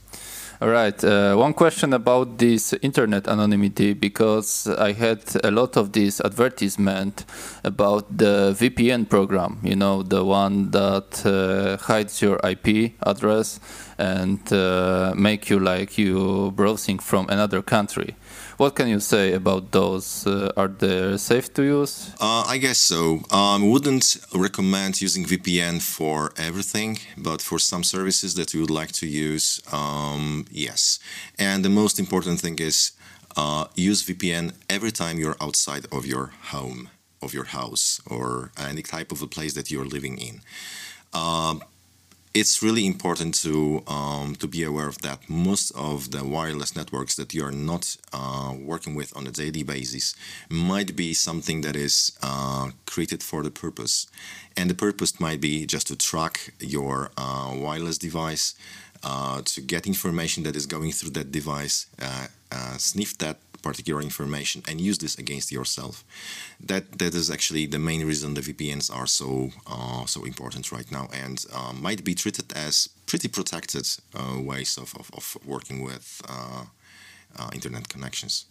All 0.61 0.67
right. 0.67 1.01
Uh, 1.03 1.35
one 1.37 1.53
question 1.53 1.93
about 1.93 2.37
this 2.37 2.73
internet 2.81 3.29
anonymity 3.29 3.93
because 3.93 4.67
I 4.67 4.91
had 4.91 5.21
a 5.41 5.51
lot 5.51 5.77
of 5.77 5.93
this 5.93 6.19
advertisement 6.19 7.25
about 7.63 8.17
the 8.17 8.53
VPN 8.59 9.07
program. 9.07 9.59
You 9.63 9.77
know, 9.77 10.03
the 10.03 10.25
one 10.25 10.71
that 10.71 11.25
uh, 11.25 11.77
hides 11.77 12.21
your 12.21 12.41
IP 12.43 12.91
address 13.03 13.61
and 13.97 14.41
uh, 14.51 15.13
make 15.15 15.49
you 15.49 15.59
like 15.59 15.97
you 15.97 16.51
browsing 16.51 16.99
from 16.99 17.29
another 17.29 17.61
country. 17.61 18.15
What 18.59 18.75
can 18.75 18.89
you 18.89 18.99
say 18.99 19.31
about 19.31 19.71
those? 19.71 20.27
Uh, 20.27 20.51
are 20.57 20.67
they 20.67 21.15
safe 21.15 21.53
to 21.53 21.63
use? 21.63 22.11
Uh, 22.19 22.43
I 22.45 22.57
guess 22.57 22.77
so. 22.77 23.21
Um, 23.31 23.69
wouldn't 23.69 24.17
recommend 24.35 24.99
using 24.99 25.23
VPN 25.23 25.81
for 25.81 26.33
everything, 26.35 26.99
but 27.17 27.41
for 27.41 27.57
some 27.57 27.85
services 27.85 28.33
that 28.35 28.53
you 28.53 28.59
would 28.59 28.69
like 28.69 28.91
to 28.99 29.07
use, 29.07 29.61
um, 29.71 30.43
yes. 30.51 30.99
And 31.37 31.63
the 31.63 31.69
most 31.69 31.99
important 31.99 32.41
thing 32.41 32.59
is 32.59 32.91
uh, 33.37 33.67
use 33.75 34.03
VPN 34.03 34.51
every 34.69 34.91
time 34.91 35.19
you're 35.19 35.37
outside 35.39 35.85
of 35.89 36.05
your 36.05 36.33
home, 36.51 36.89
of 37.21 37.33
your 37.33 37.45
house, 37.45 38.01
or 38.07 38.51
any 38.57 38.81
type 38.81 39.13
of 39.13 39.21
a 39.21 39.27
place 39.27 39.53
that 39.53 39.71
you're 39.71 39.85
living 39.85 40.17
in. 40.17 40.41
It's 42.31 42.61
really 42.61 42.85
important 42.85 43.33
to 43.41 43.83
um, 43.87 44.35
to 44.35 44.47
be 44.47 44.63
aware 44.63 44.87
of 44.87 44.99
that. 45.01 45.27
Most 45.27 45.71
of 45.71 46.11
the 46.11 46.23
wireless 46.23 46.75
networks 46.75 47.15
that 47.15 47.33
you 47.33 47.43
are 47.43 47.51
not 47.51 47.97
uh, 48.13 48.53
working 48.55 48.93
with 48.93 49.17
on 49.17 49.25
a 49.25 49.31
daily 49.31 49.63
basis 49.63 50.15
might 50.47 50.95
be 50.95 51.15
something 51.15 51.61
that 51.61 51.75
is 51.75 52.11
uh, 52.21 52.69
created 52.85 53.23
for 53.23 53.41
the 53.41 53.49
purpose, 53.49 54.05
and 54.55 54.69
the 54.69 54.75
purpose 54.75 55.19
might 55.19 55.41
be 55.41 55.65
just 55.65 55.87
to 55.87 55.95
track 55.95 56.53
your 56.59 57.09
uh, 57.17 57.51
wireless 57.55 57.97
device, 57.97 58.53
uh, 59.03 59.41
to 59.45 59.59
get 59.61 59.87
information 59.87 60.43
that 60.43 60.55
is 60.55 60.67
going 60.67 60.91
through 60.91 61.11
that 61.11 61.31
device, 61.31 61.87
uh, 61.99 62.27
uh, 62.51 62.77
sniff 62.77 63.17
that 63.17 63.37
particular 63.61 64.01
information 64.01 64.63
and 64.67 64.79
use 64.81 64.97
this 64.97 65.17
against 65.17 65.51
yourself. 65.51 66.03
That 66.59 66.99
that 66.99 67.13
is 67.13 67.29
actually 67.29 67.67
the 67.67 67.79
main 67.79 68.05
reason 68.05 68.33
the 68.33 68.41
VPNs 68.41 68.93
are 68.93 69.07
so 69.07 69.51
uh, 69.67 70.05
so 70.05 70.23
important 70.25 70.71
right 70.71 70.91
now 70.91 71.07
and 71.13 71.45
uh, 71.53 71.73
might 71.73 72.03
be 72.03 72.15
treated 72.15 72.53
as 72.55 72.89
pretty 73.05 73.27
protected 73.27 73.87
uh, 74.13 74.39
ways 74.39 74.77
of, 74.77 74.93
of, 74.95 75.09
of, 75.13 75.37
working 75.45 75.83
with 75.83 76.21
uh, 76.29 76.65
uh, 77.37 77.49
internet 77.53 77.89
connections. 77.89 78.45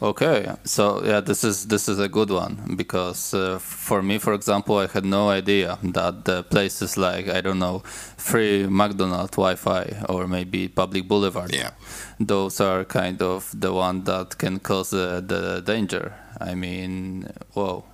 Okay, 0.00 0.50
so 0.64 1.04
yeah, 1.04 1.20
this 1.20 1.44
is 1.44 1.66
this 1.68 1.88
is 1.88 2.00
a 2.00 2.08
good 2.08 2.30
one 2.30 2.74
because 2.76 3.34
uh, 3.34 3.58
for 3.60 4.02
me, 4.02 4.18
for 4.18 4.32
example, 4.32 4.78
I 4.78 4.88
had 4.88 5.04
no 5.04 5.28
idea 5.28 5.78
that 5.82 6.24
the 6.24 6.42
places 6.42 6.96
like 6.96 7.28
I 7.28 7.40
don't 7.40 7.60
know, 7.60 7.80
free 8.16 8.66
McDonald 8.66 9.30
Wi-Fi 9.30 10.04
or 10.08 10.26
maybe 10.26 10.66
public 10.66 11.06
boulevard, 11.06 11.54
yeah, 11.54 11.70
those 12.18 12.60
are 12.60 12.84
kind 12.84 13.22
of 13.22 13.52
the 13.54 13.72
one 13.72 14.02
that 14.04 14.38
can 14.38 14.58
cause 14.58 14.92
uh, 14.92 15.20
the 15.24 15.62
danger. 15.64 16.14
I 16.40 16.54
mean, 16.54 17.28
whoa. 17.52 17.84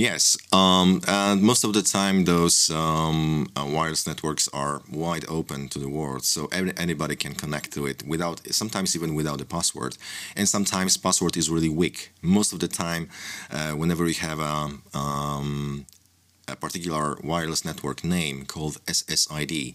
Yes, 0.00 0.38
um, 0.50 1.02
and 1.06 1.42
most 1.42 1.62
of 1.62 1.74
the 1.74 1.82
time 1.82 2.24
those 2.24 2.70
um, 2.70 3.50
uh, 3.54 3.66
wireless 3.66 4.06
networks 4.06 4.48
are 4.48 4.80
wide 4.90 5.26
open 5.28 5.68
to 5.68 5.78
the 5.78 5.90
world, 5.90 6.24
so 6.24 6.48
every, 6.50 6.72
anybody 6.78 7.16
can 7.16 7.34
connect 7.34 7.72
to 7.74 7.84
it 7.84 8.02
without, 8.06 8.40
sometimes 8.50 8.96
even 8.96 9.14
without 9.14 9.42
a 9.42 9.44
password. 9.44 9.98
And 10.36 10.48
sometimes 10.48 10.96
password 10.96 11.36
is 11.36 11.50
really 11.50 11.68
weak. 11.68 12.12
Most 12.22 12.54
of 12.54 12.60
the 12.60 12.68
time, 12.68 13.10
uh, 13.50 13.72
whenever 13.72 14.02
we 14.04 14.14
have 14.14 14.38
a 14.40 14.70
um, 14.94 15.84
a 16.50 16.56
particular 16.56 17.16
wireless 17.22 17.64
network 17.64 18.04
name 18.04 18.44
called 18.44 18.84
SSID. 18.86 19.74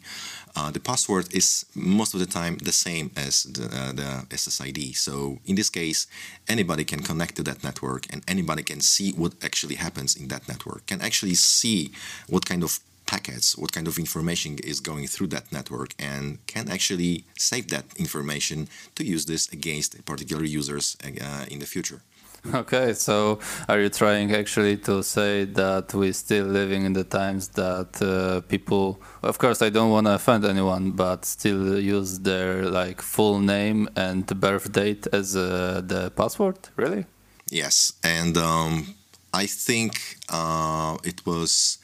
Uh, 0.56 0.72
the 0.72 0.80
password 0.80 1.34
is 1.34 1.66
most 1.76 2.14
of 2.14 2.20
the 2.20 2.26
time 2.26 2.58
the 2.58 2.72
same 2.72 3.12
as 3.16 3.44
the, 3.44 3.66
uh, 3.66 3.92
the, 3.92 4.36
SSID. 4.36 4.96
So 4.96 5.40
in 5.46 5.56
this 5.56 5.70
case, 5.70 6.08
anybody 6.48 6.84
can 6.84 7.02
connect 7.02 7.36
to 7.38 7.44
that 7.44 7.64
network 7.64 8.06
and 8.12 8.22
anybody 8.28 8.64
can 8.64 8.82
see 8.82 9.12
what 9.12 9.34
actually 9.44 9.76
happens 9.76 10.16
in 10.16 10.28
that 10.30 10.48
network, 10.48 10.86
can 10.86 11.02
actually 11.02 11.36
see 11.36 11.92
what 12.28 12.46
kind 12.46 12.64
of 12.64 12.80
packets, 13.06 13.58
what 13.58 13.72
kind 13.72 13.88
of 13.88 13.98
information 13.98 14.58
is 14.64 14.80
going 14.80 15.08
through 15.08 15.28
that 15.28 15.52
network, 15.52 15.94
and 16.00 16.46
can 16.48 16.70
actually 16.70 17.24
save 17.38 17.70
that 17.70 17.86
information 17.98 18.68
to 18.96 19.04
use 19.06 19.26
this 19.26 19.52
against 19.54 20.04
particular 20.06 20.44
users 20.44 20.98
uh, 21.04 21.46
in 21.50 21.60
the 21.60 21.66
future. 21.66 22.02
Okay, 22.54 22.94
so 22.94 23.40
are 23.68 23.80
you 23.80 23.90
trying 23.90 24.34
actually 24.34 24.78
to 24.78 25.04
say 25.04 25.46
that 25.46 25.94
we're 25.94 26.14
still 26.14 26.46
living 26.46 26.86
in 26.86 26.94
the 26.94 27.04
times 27.04 27.50
that 27.50 28.02
uh, 28.02 28.42
people, 28.42 29.02
of 29.24 29.38
course, 29.38 29.62
I 29.62 29.70
don't 29.70 29.90
want 29.90 30.06
to 30.08 30.14
offend 30.14 30.46
anyone, 30.46 30.92
but 30.92 31.26
still 31.26 31.80
use 31.80 32.20
their 32.20 32.66
like 32.66 33.02
full 33.02 33.40
name 33.40 33.90
and 33.96 34.26
birth 34.40 34.72
date 34.72 35.08
as 35.12 35.36
uh, 35.36 35.82
the 35.84 36.12
password? 36.12 36.58
Really? 36.76 37.06
Yes, 37.50 37.94
and 38.04 38.38
um, 38.38 38.96
I 39.34 39.48
think 39.48 40.18
uh, 40.30 40.98
it 41.04 41.26
was. 41.26 41.80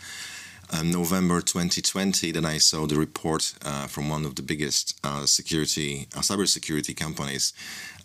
Uh, 0.72 0.84
November 0.84 1.42
2020, 1.42 2.32
then 2.32 2.46
I 2.46 2.58
saw 2.58 2.88
the 2.88 2.96
report 2.96 3.54
uh, 3.66 3.88
from 3.88 4.08
one 4.08 4.26
of 4.26 4.36
the 4.36 4.42
biggest 4.42 4.98
uh, 5.04 5.26
security, 5.26 6.08
uh, 6.16 6.22
cybersecurity 6.22 6.96
companies 6.96 7.52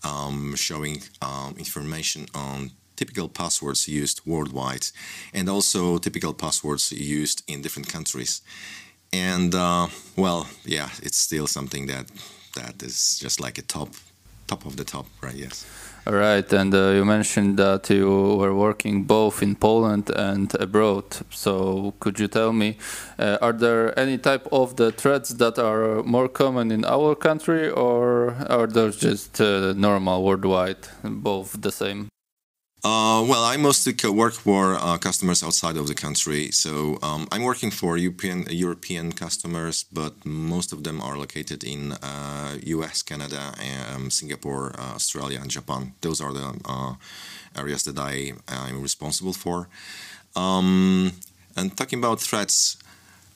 um, 0.02 0.56
showing 0.56 1.02
um, 1.22 1.54
information 1.58 2.26
on 2.34 2.72
typical 2.96 3.28
passwords 3.28 3.86
used 3.86 4.20
worldwide 4.26 4.86
and 5.32 5.48
also 5.48 5.98
typical 5.98 6.34
passwords 6.34 6.90
used 6.90 7.42
in 7.46 7.62
different 7.62 7.88
countries. 7.88 8.40
And 9.12 9.54
uh, 9.54 9.86
well, 10.16 10.48
yeah, 10.64 10.88
it's 11.02 11.18
still 11.18 11.46
something 11.46 11.86
that 11.86 12.06
that 12.56 12.82
is 12.82 13.18
just 13.18 13.40
like 13.40 13.58
a 13.58 13.62
top 13.62 13.90
top 14.48 14.66
of 14.66 14.76
the 14.76 14.84
top, 14.84 15.06
right? 15.22 15.34
Yes. 15.34 15.64
All 16.08 16.14
right, 16.14 16.52
and 16.52 16.72
uh, 16.72 16.90
you 16.90 17.04
mentioned 17.04 17.56
that 17.56 17.90
you 17.90 18.36
were 18.36 18.54
working 18.54 19.02
both 19.02 19.42
in 19.42 19.56
Poland 19.56 20.08
and 20.14 20.54
abroad. 20.60 21.04
So 21.30 21.94
could 21.98 22.20
you 22.20 22.28
tell 22.28 22.52
me, 22.52 22.76
uh, 23.18 23.38
are 23.42 23.52
there 23.52 23.98
any 23.98 24.16
type 24.16 24.46
of 24.52 24.76
the 24.76 24.92
threats 24.92 25.30
that 25.30 25.58
are 25.58 26.04
more 26.04 26.28
common 26.28 26.70
in 26.70 26.84
our 26.84 27.16
country, 27.16 27.68
or 27.70 28.36
are 28.48 28.68
those 28.68 28.98
just 28.98 29.40
uh, 29.40 29.72
normal 29.72 30.22
worldwide, 30.22 30.86
both 31.02 31.60
the 31.60 31.72
same? 31.72 32.06
Uh, 32.86 33.20
well, 33.22 33.42
I 33.42 33.56
mostly 33.56 33.94
work 34.10 34.34
for 34.34 34.76
uh, 34.76 34.96
customers 34.98 35.42
outside 35.42 35.76
of 35.76 35.88
the 35.88 35.94
country. 35.94 36.52
So 36.52 37.00
um, 37.02 37.26
I'm 37.32 37.42
working 37.42 37.72
for 37.72 37.96
European 37.96 38.46
European 38.48 39.10
customers, 39.10 39.84
but 39.92 40.12
most 40.24 40.72
of 40.72 40.84
them 40.84 41.00
are 41.00 41.16
located 41.18 41.64
in 41.64 41.80
uh, 41.94 42.52
U.S., 42.76 43.02
Canada, 43.02 43.42
um, 43.92 44.08
Singapore, 44.08 44.66
uh, 44.78 44.94
Australia, 44.94 45.40
and 45.42 45.50
Japan. 45.50 45.94
Those 46.00 46.20
are 46.20 46.32
the 46.32 46.48
uh, 46.64 46.94
areas 47.56 47.82
that 47.88 47.98
I 47.98 48.34
am 48.46 48.80
responsible 48.80 49.32
for. 49.32 49.68
Um, 50.36 51.10
and 51.56 51.76
talking 51.76 51.98
about 51.98 52.20
threats, 52.20 52.76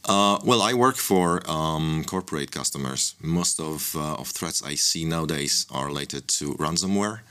uh, 0.04 0.38
well, 0.44 0.62
I 0.62 0.74
work 0.74 0.96
for 0.96 1.42
um, 1.50 2.04
corporate 2.04 2.52
customers. 2.52 3.16
Most 3.20 3.58
of, 3.58 3.96
uh, 3.96 4.22
of 4.22 4.28
threats 4.28 4.62
I 4.62 4.76
see 4.76 5.04
nowadays 5.04 5.66
are 5.72 5.86
related 5.86 6.28
to 6.38 6.54
ransomware. 6.54 7.22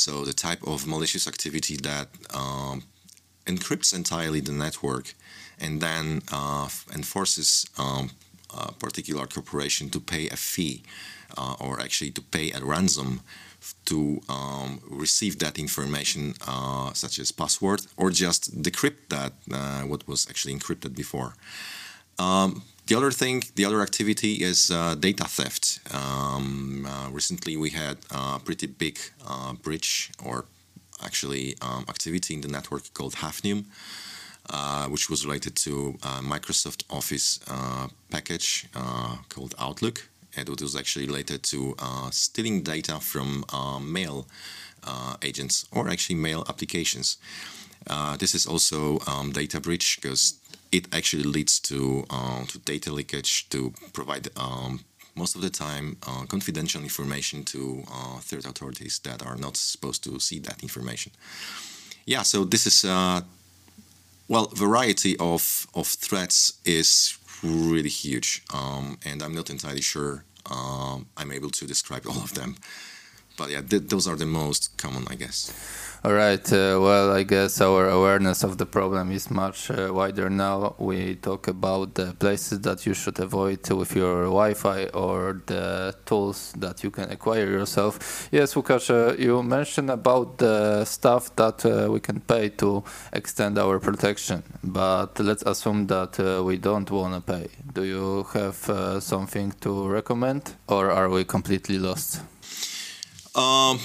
So 0.00 0.24
the 0.24 0.32
type 0.32 0.62
of 0.66 0.86
malicious 0.86 1.28
activity 1.28 1.76
that 1.76 2.08
um, 2.32 2.84
encrypts 3.44 3.94
entirely 3.94 4.40
the 4.40 4.52
network 4.52 5.12
and 5.60 5.82
then 5.82 6.22
uh, 6.32 6.70
enforces 6.94 7.66
um, 7.76 8.10
a 8.48 8.72
particular 8.72 9.26
corporation 9.26 9.90
to 9.90 10.00
pay 10.00 10.26
a 10.30 10.36
fee 10.36 10.82
uh, 11.36 11.54
or 11.60 11.80
actually 11.80 12.12
to 12.12 12.22
pay 12.22 12.50
a 12.52 12.64
ransom 12.64 13.20
to 13.84 14.22
um, 14.30 14.80
receive 14.88 15.38
that 15.40 15.58
information 15.58 16.32
uh, 16.48 16.94
such 16.94 17.18
as 17.18 17.30
password 17.30 17.82
or 17.98 18.10
just 18.10 18.62
decrypt 18.62 19.02
that 19.10 19.34
uh, 19.52 19.82
what 19.82 20.08
was 20.08 20.26
actually 20.30 20.54
encrypted 20.54 20.94
before. 20.96 21.34
Um, 22.18 22.62
the 22.90 22.96
other 22.96 23.12
thing, 23.12 23.44
the 23.54 23.64
other 23.64 23.82
activity 23.82 24.42
is 24.42 24.68
uh, 24.72 24.96
data 24.96 25.22
theft. 25.22 25.78
Um, 25.94 26.84
uh, 26.84 27.08
recently, 27.10 27.56
we 27.56 27.70
had 27.70 27.98
a 28.10 28.40
pretty 28.40 28.66
big 28.66 28.98
uh, 29.24 29.52
breach 29.52 30.10
or 30.24 30.46
actually 31.00 31.54
um, 31.62 31.84
activity 31.88 32.34
in 32.34 32.40
the 32.40 32.48
network 32.48 32.92
called 32.92 33.14
Hafnium, 33.14 33.66
uh, 34.50 34.86
which 34.88 35.08
was 35.08 35.24
related 35.24 35.54
to 35.66 35.98
Microsoft 36.34 36.82
Office 36.90 37.38
uh, 37.46 37.86
package 38.10 38.66
uh, 38.74 39.18
called 39.28 39.54
Outlook. 39.60 40.08
And 40.36 40.48
it 40.48 40.60
was 40.60 40.74
actually 40.74 41.06
related 41.06 41.44
to 41.44 41.76
stealing 42.10 42.62
data 42.62 42.98
from 42.98 43.44
mail 43.80 44.26
agents 45.22 45.64
or 45.70 45.88
actually 45.88 46.16
mail 46.16 46.44
applications. 46.48 47.18
this 48.18 48.34
is 48.34 48.46
also 48.46 48.98
um, 49.06 49.30
data 49.30 49.60
breach 49.60 50.00
because 50.02 50.39
it 50.72 50.86
actually 50.92 51.24
leads 51.24 51.58
to 51.60 52.04
uh, 52.10 52.44
to 52.44 52.58
data 52.58 52.92
leakage 52.92 53.48
to 53.50 53.72
provide 53.92 54.28
um, 54.36 54.80
most 55.14 55.34
of 55.34 55.42
the 55.42 55.50
time 55.50 55.96
uh, 56.06 56.24
confidential 56.26 56.82
information 56.82 57.44
to 57.44 57.84
uh, 57.92 58.18
third 58.20 58.46
authorities 58.46 58.98
that 59.00 59.24
are 59.26 59.36
not 59.36 59.56
supposed 59.56 60.04
to 60.04 60.18
see 60.20 60.38
that 60.38 60.62
information. 60.62 61.12
Yeah, 62.06 62.22
so 62.22 62.44
this 62.44 62.66
is 62.66 62.84
uh, 62.84 63.20
well, 64.28 64.46
variety 64.54 65.16
of 65.18 65.66
of 65.74 65.86
threats 65.86 66.54
is 66.64 67.18
really 67.42 67.88
huge, 67.88 68.42
um, 68.52 68.98
and 69.04 69.22
I'm 69.22 69.34
not 69.34 69.50
entirely 69.50 69.82
sure 69.82 70.24
um, 70.50 71.06
I'm 71.16 71.32
able 71.32 71.50
to 71.50 71.66
describe 71.66 72.06
all 72.06 72.22
of 72.22 72.34
them. 72.34 72.56
But 73.36 73.50
yeah, 73.50 73.62
th- 73.62 73.88
those 73.88 74.06
are 74.06 74.16
the 74.16 74.26
most 74.26 74.76
common, 74.76 75.04
I 75.08 75.14
guess. 75.14 75.50
All 76.02 76.14
right. 76.14 76.50
Uh, 76.50 76.78
well, 76.80 77.12
I 77.12 77.24
guess 77.24 77.60
our 77.60 77.90
awareness 77.90 78.42
of 78.42 78.56
the 78.56 78.64
problem 78.64 79.12
is 79.12 79.30
much 79.30 79.70
uh, 79.70 79.90
wider 79.92 80.30
now. 80.30 80.74
We 80.78 81.16
talk 81.16 81.46
about 81.46 81.94
the 81.94 82.14
places 82.14 82.62
that 82.62 82.86
you 82.86 82.94
should 82.94 83.18
avoid 83.18 83.68
with 83.70 83.94
your 83.94 84.24
Wi-Fi 84.24 84.86
or 84.94 85.42
the 85.44 85.94
tools 86.06 86.54
that 86.56 86.82
you 86.82 86.90
can 86.90 87.10
acquire 87.10 87.50
yourself. 87.50 88.28
Yes, 88.32 88.54
Łukasz, 88.54 88.88
uh, 88.88 89.14
you 89.18 89.42
mentioned 89.42 89.90
about 89.90 90.38
the 90.38 90.86
stuff 90.86 91.36
that 91.36 91.66
uh, 91.66 91.92
we 91.92 92.00
can 92.00 92.20
pay 92.20 92.48
to 92.48 92.82
extend 93.12 93.58
our 93.58 93.78
protection, 93.78 94.42
but 94.64 95.20
let's 95.20 95.42
assume 95.42 95.86
that 95.88 96.18
uh, 96.18 96.42
we 96.42 96.56
don't 96.56 96.90
want 96.90 97.14
to 97.14 97.20
pay. 97.20 97.48
Do 97.74 97.84
you 97.84 98.26
have 98.32 98.70
uh, 98.70 99.00
something 99.00 99.52
to 99.60 99.86
recommend, 99.86 100.54
or 100.66 100.90
are 100.90 101.10
we 101.10 101.24
completely 101.24 101.78
lost? 101.78 102.22
Um, 103.34 103.78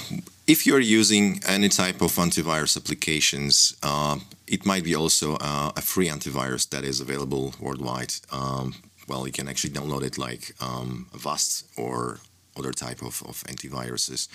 if 0.47 0.65
you're 0.65 0.79
using 0.79 1.41
any 1.47 1.69
type 1.69 2.01
of 2.01 2.12
antivirus 2.15 2.77
applications, 2.77 3.75
uh, 3.81 4.19
it 4.47 4.65
might 4.65 4.84
be 4.84 4.95
also 4.95 5.36
uh, 5.36 5.71
a 5.75 5.81
free 5.81 6.08
antivirus 6.08 6.69
that 6.69 6.84
is 6.84 7.01
available 7.01 7.55
worldwide. 7.60 8.13
Um, 8.31 8.75
well, 9.08 9.25
you 9.25 9.34
can 9.34 9.47
actually 9.47 9.73
download 9.73 10.03
it 10.03 10.17
like 10.17 10.53
um, 10.62 11.08
Avast 11.13 11.65
or 11.77 12.19
other 12.58 12.71
type 12.71 13.01
of, 13.01 13.21
of 13.27 13.43
antiviruses. 13.47 14.27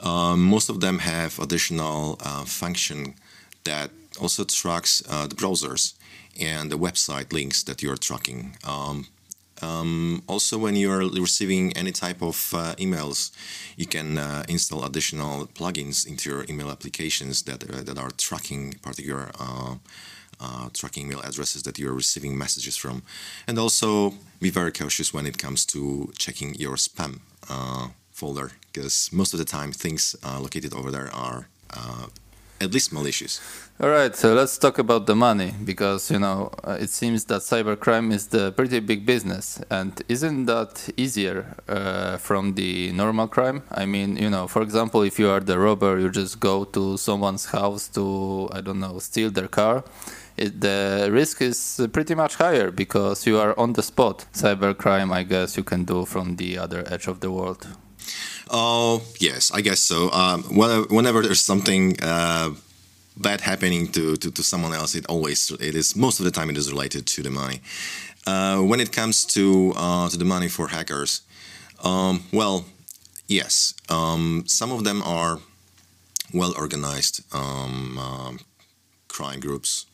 Um, 0.00 0.44
most 0.44 0.68
of 0.70 0.80
them 0.80 1.00
have 1.00 1.38
additional 1.38 2.16
uh, 2.20 2.44
function 2.44 3.14
that 3.64 3.90
also 4.20 4.44
tracks 4.44 5.02
uh, 5.08 5.26
the 5.26 5.34
browsers 5.34 5.94
and 6.40 6.70
the 6.70 6.78
website 6.78 7.32
links 7.32 7.62
that 7.64 7.82
you're 7.82 7.96
tracking. 7.96 8.56
Um, 8.64 9.08
um, 9.62 10.22
also, 10.26 10.58
when 10.58 10.76
you're 10.76 11.08
receiving 11.10 11.72
any 11.76 11.92
type 11.92 12.22
of 12.22 12.52
uh, 12.54 12.74
emails, 12.76 13.30
you 13.76 13.86
can 13.86 14.18
uh, 14.18 14.44
install 14.48 14.84
additional 14.84 15.46
plugins 15.46 16.06
into 16.06 16.30
your 16.30 16.44
email 16.48 16.70
applications 16.70 17.42
that 17.42 17.62
uh, 17.64 17.82
that 17.82 17.98
are 17.98 18.10
tracking 18.10 18.74
particular 18.82 19.30
uh, 19.38 19.74
uh, 20.40 20.68
tracking 20.72 21.06
email 21.06 21.20
addresses 21.20 21.62
that 21.62 21.78
you're 21.78 21.92
receiving 21.92 22.36
messages 22.36 22.76
from, 22.76 23.02
and 23.46 23.58
also 23.58 24.14
be 24.40 24.50
very 24.50 24.72
cautious 24.72 25.12
when 25.12 25.26
it 25.26 25.38
comes 25.38 25.66
to 25.66 26.10
checking 26.18 26.54
your 26.54 26.76
spam 26.76 27.20
uh, 27.48 27.88
folder 28.12 28.52
because 28.72 29.10
most 29.12 29.34
of 29.34 29.38
the 29.38 29.44
time 29.44 29.72
things 29.72 30.16
located 30.22 30.72
over 30.74 30.90
there 30.90 31.10
are 31.12 31.48
at 32.60 32.72
least 32.72 32.92
malicious. 32.92 33.40
All 33.80 33.88
right, 33.88 34.14
so 34.14 34.34
let's 34.34 34.58
talk 34.58 34.78
about 34.78 35.06
the 35.06 35.16
money 35.16 35.54
because 35.64 36.10
you 36.10 36.18
know 36.18 36.50
uh, 36.64 36.76
it 36.78 36.90
seems 36.90 37.24
that 37.24 37.40
cybercrime 37.40 38.12
is 38.12 38.26
the 38.26 38.52
pretty 38.52 38.80
big 38.80 39.06
business, 39.06 39.60
and 39.70 40.02
isn't 40.08 40.44
that 40.44 40.90
easier 40.98 41.56
uh, 41.66 42.18
from 42.18 42.54
the 42.54 42.92
normal 42.92 43.26
crime? 43.26 43.62
I 43.70 43.86
mean, 43.86 44.18
you 44.18 44.28
know, 44.28 44.46
for 44.46 44.60
example, 44.60 45.02
if 45.02 45.18
you 45.18 45.30
are 45.30 45.40
the 45.40 45.58
robber, 45.58 45.98
you 45.98 46.10
just 46.10 46.40
go 46.40 46.64
to 46.64 46.98
someone's 46.98 47.46
house 47.46 47.88
to 47.88 48.50
I 48.52 48.60
don't 48.60 48.80
know 48.80 48.98
steal 48.98 49.30
their 49.30 49.48
car. 49.48 49.82
It, 50.36 50.60
the 50.60 51.08
risk 51.10 51.40
is 51.42 51.80
pretty 51.92 52.14
much 52.14 52.34
higher 52.36 52.70
because 52.70 53.26
you 53.26 53.38
are 53.38 53.58
on 53.58 53.72
the 53.72 53.82
spot. 53.82 54.26
Cybercrime, 54.32 55.12
I 55.12 55.22
guess, 55.22 55.56
you 55.56 55.64
can 55.64 55.84
do 55.84 56.04
from 56.04 56.36
the 56.36 56.58
other 56.58 56.84
edge 56.90 57.06
of 57.06 57.20
the 57.20 57.30
world. 57.30 57.66
Oh 58.50 59.02
yes, 59.20 59.52
I 59.54 59.60
guess 59.60 59.78
so. 59.80 60.10
Um, 60.10 60.42
whenever, 60.42 60.86
whenever 60.94 61.22
there's 61.22 61.40
something 61.40 61.96
uh, 62.02 62.50
bad 63.16 63.40
happening 63.40 63.86
to, 63.92 64.16
to, 64.16 64.30
to, 64.30 64.42
someone 64.42 64.74
else, 64.74 64.96
it 64.96 65.06
always 65.06 65.52
it 65.52 65.76
is 65.76 65.94
most 65.94 66.18
of 66.18 66.24
the 66.24 66.32
time 66.32 66.50
it 66.50 66.56
is 66.56 66.70
related 66.70 67.06
to 67.06 67.22
the 67.22 67.30
money. 67.30 67.60
Uh, 68.26 68.58
when 68.58 68.80
it 68.80 68.90
comes 68.90 69.24
to 69.24 69.72
uh, 69.76 70.08
to 70.08 70.16
the 70.16 70.24
money 70.24 70.48
for 70.48 70.66
hackers, 70.66 71.22
um, 71.84 72.24
well, 72.32 72.64
yes, 73.28 73.74
um, 73.88 74.42
some 74.46 74.72
of 74.72 74.82
them 74.82 75.00
are 75.02 75.38
well 76.34 76.52
organized 76.56 77.22
um, 77.32 77.98
um, 77.98 78.40
crime 79.06 79.38
groups. 79.38 79.86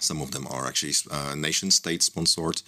Some 0.00 0.20
of 0.20 0.30
them 0.32 0.46
are 0.48 0.66
actually 0.66 0.94
uh, 1.10 1.34
nation 1.34 1.70
state 1.70 2.02
sponsored 2.02 2.62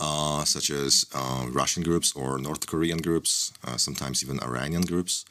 uh, 0.00 0.44
such 0.44 0.70
as 0.70 1.06
uh, 1.14 1.46
Russian 1.50 1.82
groups 1.82 2.14
or 2.14 2.38
North 2.38 2.66
Korean 2.66 2.98
groups, 2.98 3.52
uh, 3.64 3.76
sometimes 3.76 4.22
even 4.22 4.40
Iranian 4.40 4.82
groups. 4.82 5.24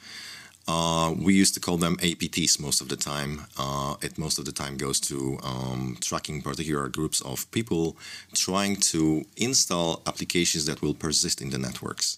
Uh, 0.68 1.12
we 1.18 1.34
used 1.34 1.54
to 1.54 1.60
call 1.60 1.76
them 1.76 1.96
APTs 1.96 2.60
most 2.60 2.80
of 2.80 2.88
the 2.88 2.96
time. 2.96 3.42
Uh, 3.58 3.96
it 4.00 4.16
most 4.16 4.38
of 4.38 4.44
the 4.44 4.52
time 4.52 4.76
goes 4.76 5.00
to 5.00 5.38
um, 5.42 5.96
tracking 6.00 6.40
particular 6.40 6.88
groups 6.88 7.20
of 7.22 7.50
people 7.50 7.96
trying 8.32 8.76
to 8.76 9.24
install 9.36 10.02
applications 10.06 10.66
that 10.66 10.80
will 10.80 10.94
persist 10.94 11.42
in 11.42 11.50
the 11.50 11.58
networks. 11.58 12.16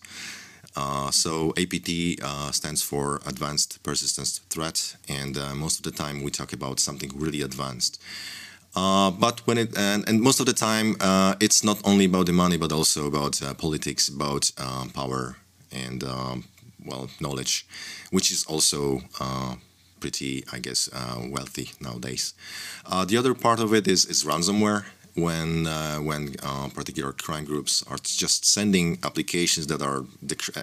Uh, 0.76 1.10
so 1.10 1.54
APT 1.56 2.20
uh, 2.22 2.50
stands 2.50 2.82
for 2.82 3.20
Advanced 3.26 3.82
Persistent 3.82 4.40
Threat, 4.50 4.96
and 5.08 5.38
uh, 5.38 5.54
most 5.54 5.78
of 5.78 5.84
the 5.84 5.96
time 5.96 6.22
we 6.22 6.30
talk 6.30 6.52
about 6.52 6.80
something 6.80 7.10
really 7.14 7.42
advanced. 7.42 8.00
Uh, 8.76 9.10
but 9.10 9.40
when 9.46 9.56
it 9.56 9.76
and, 9.78 10.08
and, 10.08 10.20
most 10.20 10.40
of 10.40 10.46
the 10.46 10.52
time 10.52 10.96
uh, 11.00 11.34
it's 11.38 11.62
not 11.62 11.80
only 11.84 12.06
about 12.06 12.26
the 12.26 12.32
money 12.32 12.56
but 12.56 12.72
also 12.72 13.06
about 13.06 13.40
uh, 13.40 13.54
politics 13.54 14.08
about 14.08 14.50
um, 14.58 14.90
power 14.90 15.36
and 15.70 16.02
um, 16.02 16.44
well 16.84 17.08
knowledge 17.20 17.66
which 18.10 18.32
is 18.32 18.44
also 18.46 19.00
uh, 19.20 19.54
pretty 20.00 20.44
i 20.52 20.58
guess 20.58 20.90
uh, 20.92 21.20
wealthy 21.30 21.70
nowadays. 21.80 22.34
The 23.06 23.16
other 23.16 23.34
part 23.34 23.60
of 23.60 23.72
it 23.72 23.86
is, 23.86 24.06
is 24.06 24.24
ransomware. 24.24 24.84
When 25.16 25.66
when 26.04 26.32
particular 26.74 27.12
crime 27.12 27.44
groups 27.44 27.84
are 27.88 27.98
just 27.98 28.44
sending 28.44 28.98
applications 29.04 29.68
that 29.68 29.80
are 29.80 30.00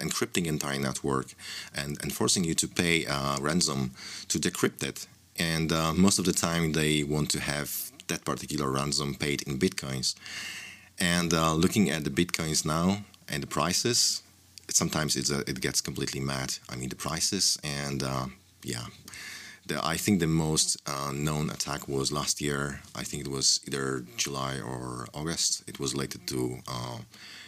encrypting 0.04 0.46
entire 0.46 0.78
network 0.78 1.28
and, 1.74 1.98
and 2.02 2.12
forcing 2.12 2.44
you 2.44 2.54
to 2.56 2.68
pay 2.68 3.06
ransom 3.40 3.92
to 4.28 4.38
decrypt 4.38 4.82
it. 4.82 5.06
And 5.38 5.70
most 5.96 6.18
of 6.18 6.26
the 6.26 6.34
time 6.34 6.72
they 6.72 7.02
want 7.02 7.30
to 7.30 7.40
have 7.40 7.91
that 8.12 8.24
particular 8.24 8.70
ransom 8.70 9.14
paid 9.14 9.42
in 9.48 9.58
bitcoins. 9.58 10.14
And 10.98 11.30
uh, 11.32 11.54
looking 11.54 11.90
at 11.90 12.04
the 12.04 12.10
bitcoins 12.10 12.64
now 12.64 12.88
and 13.30 13.42
the 13.42 13.46
prices, 13.46 14.22
sometimes 14.68 15.16
it's 15.16 15.30
a, 15.30 15.40
it 15.50 15.60
gets 15.60 15.80
completely 15.80 16.20
mad. 16.20 16.48
I 16.70 16.76
mean 16.76 16.90
the 16.94 17.02
prices 17.08 17.58
and 17.64 18.02
uh, 18.02 18.26
yeah. 18.62 18.86
The, 19.68 19.76
I 19.94 19.96
think 19.96 20.18
the 20.18 20.32
most 20.46 20.68
uh, 20.86 21.12
known 21.26 21.48
attack 21.50 21.82
was 21.86 22.10
last 22.10 22.40
year. 22.40 22.80
I 23.00 23.04
think 23.04 23.26
it 23.26 23.30
was 23.30 23.60
either 23.66 24.04
July 24.16 24.54
or 24.70 25.06
August. 25.14 25.62
It 25.70 25.78
was 25.78 25.94
related 25.94 26.26
to 26.32 26.58
uh, 26.66 26.98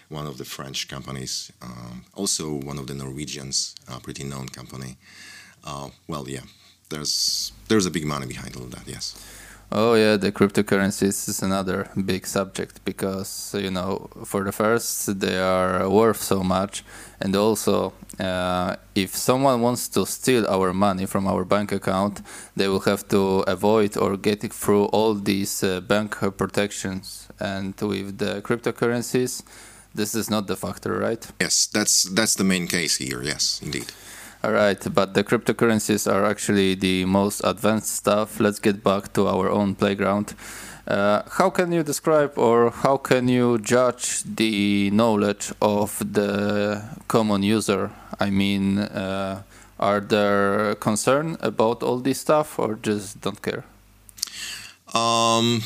one 0.08 0.26
of 0.26 0.36
the 0.38 0.44
French 0.44 0.86
companies, 0.86 1.50
um, 1.60 2.04
also 2.14 2.44
one 2.70 2.78
of 2.78 2.86
the 2.86 2.94
Norwegians, 2.94 3.74
a 3.88 3.98
pretty 3.98 4.22
known 4.22 4.46
company. 4.48 4.96
Uh, 5.64 5.88
well, 6.06 6.24
yeah, 6.28 6.46
there's 6.88 7.52
there's 7.68 7.86
a 7.86 7.90
big 7.90 8.06
money 8.06 8.26
behind 8.26 8.56
all 8.56 8.68
that. 8.76 8.86
Yes. 8.86 9.16
Oh 9.72 9.94
yeah, 9.94 10.16
the 10.16 10.30
cryptocurrencies 10.30 11.28
is 11.28 11.42
another 11.42 11.88
big 12.04 12.26
subject 12.26 12.84
because 12.84 13.54
you 13.58 13.70
know, 13.70 14.08
for 14.24 14.44
the 14.44 14.52
first, 14.52 15.18
they 15.18 15.38
are 15.38 15.88
worth 15.88 16.22
so 16.22 16.42
much, 16.44 16.84
and 17.20 17.34
also, 17.34 17.92
uh, 18.20 18.76
if 18.94 19.16
someone 19.16 19.60
wants 19.62 19.88
to 19.88 20.06
steal 20.06 20.46
our 20.46 20.72
money 20.72 21.06
from 21.06 21.26
our 21.26 21.44
bank 21.44 21.72
account, 21.72 22.20
they 22.54 22.68
will 22.68 22.80
have 22.80 23.08
to 23.08 23.40
avoid 23.48 23.96
or 23.96 24.16
get 24.16 24.44
it 24.44 24.52
through 24.52 24.84
all 24.86 25.14
these 25.14 25.64
uh, 25.64 25.80
bank 25.80 26.16
protections. 26.36 27.28
And 27.40 27.74
with 27.80 28.18
the 28.18 28.42
cryptocurrencies, 28.42 29.42
this 29.94 30.14
is 30.14 30.30
not 30.30 30.46
the 30.46 30.56
factor, 30.56 30.98
right? 30.98 31.26
Yes, 31.40 31.66
that's 31.66 32.04
that's 32.04 32.34
the 32.34 32.44
main 32.44 32.68
case 32.68 32.96
here. 32.96 33.22
Yes, 33.22 33.60
indeed. 33.62 33.92
All 34.44 34.52
right, 34.52 34.76
but 34.92 35.14
the 35.14 35.24
cryptocurrencies 35.24 36.06
are 36.06 36.26
actually 36.26 36.74
the 36.74 37.06
most 37.06 37.40
advanced 37.44 37.96
stuff. 37.96 38.38
Let's 38.38 38.58
get 38.58 38.84
back 38.84 39.14
to 39.14 39.26
our 39.26 39.48
own 39.48 39.74
playground. 39.74 40.34
Uh, 40.86 41.22
how 41.38 41.48
can 41.48 41.72
you 41.72 41.82
describe 41.82 42.36
or 42.36 42.68
how 42.70 42.98
can 42.98 43.26
you 43.26 43.58
judge 43.58 44.22
the 44.24 44.90
knowledge 44.90 45.50
of 45.62 45.98
the 46.12 46.84
common 47.08 47.42
user? 47.42 47.90
I 48.20 48.28
mean, 48.28 48.80
uh, 48.80 49.44
are 49.80 50.00
there 50.00 50.74
concern 50.74 51.38
about 51.40 51.82
all 51.82 52.00
this 52.00 52.20
stuff 52.20 52.58
or 52.58 52.74
just 52.74 53.22
don't 53.22 53.40
care? 53.40 53.64
Um, 54.92 55.62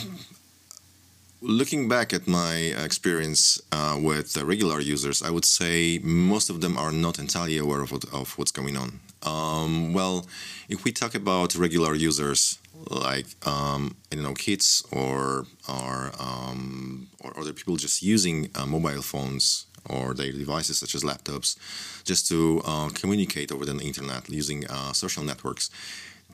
looking 1.41 1.89
back 1.89 2.13
at 2.13 2.27
my 2.27 2.57
experience 2.85 3.61
uh, 3.73 3.99
with 4.01 4.37
regular 4.37 4.81
users, 4.81 5.23
I 5.23 5.31
would 5.31 5.45
say 5.45 5.99
most 6.03 6.51
of 6.51 6.61
them 6.61 6.77
are 6.77 6.93
not 6.93 7.19
entirely 7.19 7.59
aware 7.59 7.81
of, 7.81 7.93
what, 7.93 8.05
of 8.13 8.37
what's 8.39 8.51
going 8.51 8.77
on. 8.77 9.01
Um, 9.23 9.93
well, 9.93 10.27
if 10.69 10.85
we 10.85 10.93
talk 10.93 11.15
about 11.15 11.55
regular 11.55 11.95
users 11.95 12.59
like 12.91 13.27
um, 13.47 13.97
I 14.11 14.15
don't 14.15 14.25
know 14.25 14.35
kids 14.35 14.85
or 14.93 15.47
or, 15.69 16.13
um, 16.19 17.09
or 17.21 17.39
other 17.39 17.53
people 17.53 17.77
just 17.77 18.03
using 18.03 18.51
uh, 18.55 18.67
mobile 18.67 19.03
phones 19.03 19.67
or 19.89 20.15
their 20.15 20.33
devices 20.33 20.79
such 20.79 20.95
as 20.95 21.03
laptops, 21.03 21.57
just 22.05 22.29
to 22.29 22.61
uh, 22.65 22.89
communicate 22.91 23.51
over 23.51 23.65
the 23.65 23.77
internet 23.79 24.29
using 24.29 24.67
uh, 24.69 24.93
social 24.93 25.25
networks 25.25 25.71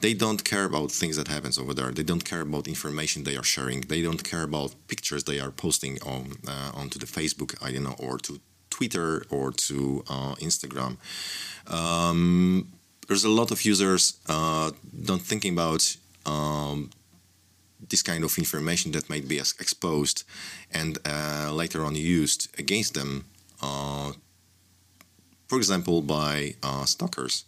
they 0.00 0.14
don't 0.14 0.44
care 0.44 0.64
about 0.64 0.90
things 0.90 1.16
that 1.16 1.28
happens 1.28 1.56
over 1.58 1.72
there. 1.72 1.90
They 1.90 2.02
don't 2.02 2.24
care 2.24 2.40
about 2.40 2.66
information 2.68 3.24
they 3.24 3.36
are 3.36 3.44
sharing. 3.44 3.82
They 3.82 4.02
don't 4.02 4.22
care 4.22 4.42
about 4.42 4.74
pictures 4.88 5.24
they 5.24 5.40
are 5.40 5.50
posting 5.50 5.98
on 6.02 6.36
uh, 6.46 6.72
onto 6.74 6.98
the 6.98 7.06
Facebook, 7.06 7.54
I 7.62 7.72
don't 7.72 7.84
know, 7.84 7.96
or 7.98 8.18
to 8.18 8.40
Twitter 8.70 9.24
or 9.30 9.52
to 9.52 10.04
uh, 10.08 10.34
Instagram. 10.40 10.96
Um, 11.68 12.68
there's 13.06 13.24
a 13.24 13.28
lot 13.28 13.50
of 13.50 13.64
users 13.64 14.18
uh, 14.28 14.72
don't 15.04 15.22
thinking 15.22 15.52
about 15.52 15.96
um, 16.26 16.90
this 17.88 18.02
kind 18.02 18.24
of 18.24 18.36
information 18.38 18.92
that 18.92 19.08
might 19.08 19.28
be 19.28 19.38
exposed 19.38 20.24
and 20.72 20.98
uh, 21.06 21.52
later 21.52 21.84
on 21.84 21.94
used 21.94 22.48
against 22.58 22.94
them. 22.94 23.26
Uh, 23.62 24.12
for 25.48 25.58
example, 25.58 26.02
by 26.02 26.54
uh, 26.62 26.84
stalkers 26.84 27.44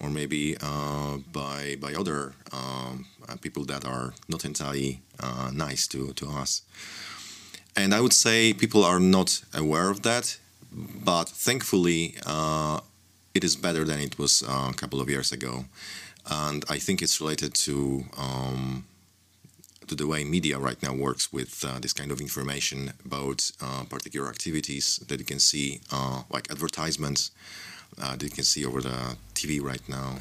or 0.00 0.10
maybe 0.10 0.56
uh, 0.60 1.18
by 1.32 1.76
by 1.80 1.94
other 1.94 2.32
um, 2.52 3.06
uh, 3.28 3.36
people 3.40 3.64
that 3.66 3.84
are 3.84 4.14
not 4.28 4.44
entirely 4.44 5.00
uh, 5.20 5.50
nice 5.52 5.86
to, 5.88 6.12
to 6.14 6.26
us. 6.28 6.62
And 7.76 7.94
I 7.94 8.00
would 8.00 8.12
say 8.12 8.52
people 8.52 8.84
are 8.84 9.00
not 9.00 9.42
aware 9.54 9.90
of 9.90 10.02
that, 10.02 10.38
but 10.72 11.28
thankfully 11.28 12.16
it 13.32 13.44
is 13.44 13.54
better 13.56 13.84
than 13.84 14.00
it 14.00 14.18
was 14.18 14.42
a 14.42 14.72
couple 14.74 15.00
of 15.00 15.08
years 15.08 15.30
ago. 15.32 15.64
And 16.28 16.64
I 16.68 16.78
think 16.78 17.00
it's 17.00 17.20
related 17.20 17.54
to 17.66 18.04
um, 18.18 18.84
to 19.90 19.96
the 19.96 20.06
way 20.06 20.22
media 20.22 20.56
right 20.56 20.80
now 20.82 20.94
works 20.94 21.32
with 21.32 21.64
uh, 21.64 21.80
this 21.80 21.92
kind 21.92 22.12
of 22.12 22.20
information 22.20 22.92
about 23.04 23.50
uh, 23.60 23.82
particular 23.88 24.28
activities 24.28 25.00
that 25.08 25.18
you 25.18 25.24
can 25.24 25.40
see, 25.40 25.80
uh, 25.90 26.22
like 26.30 26.48
advertisements 26.48 27.32
uh, 27.98 28.16
that 28.16 28.22
you 28.22 28.30
can 28.30 28.44
see 28.44 28.64
over 28.64 28.80
the 28.80 29.16
TV 29.34 29.62
right 29.62 29.86
now. 29.88 30.16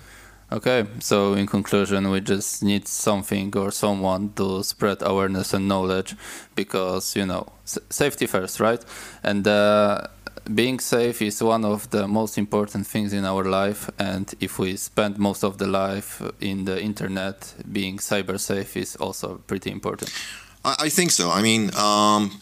Okay, 0.51 0.87
so 0.99 1.33
in 1.35 1.45
conclusion, 1.45 2.09
we 2.09 2.21
just 2.21 2.63
need 2.63 2.87
something 2.87 3.55
or 3.55 3.69
someone 3.69 4.33
to 4.33 4.63
spread 4.63 4.97
awareness 5.01 5.53
and 5.53 5.67
knowledge 5.67 6.15
because, 6.55 7.15
you 7.15 7.27
know, 7.27 7.45
safety 7.65 8.25
first, 8.25 8.59
right? 8.59 8.83
And 9.23 9.47
uh, 9.47 10.07
being 10.53 10.79
safe 10.79 11.21
is 11.21 11.43
one 11.43 11.63
of 11.65 11.89
the 11.91 12.07
most 12.07 12.37
important 12.37 12.87
things 12.87 13.13
in 13.13 13.25
our 13.25 13.43
life 13.43 13.89
and 13.99 14.33
if 14.39 14.57
we 14.57 14.75
spend 14.75 15.19
most 15.19 15.43
of 15.43 15.57
the 15.57 15.67
life 15.67 16.21
in 16.39 16.65
the 16.65 16.81
internet 16.81 17.53
being 17.71 17.97
cyber 17.97 18.39
safe 18.39 18.75
is 18.75 18.95
also 18.95 19.35
pretty 19.45 19.69
important 19.69 20.11
i, 20.65 20.75
I 20.79 20.89
think 20.89 21.11
so 21.11 21.29
i 21.29 21.41
mean 21.41 21.69
um, 21.75 22.41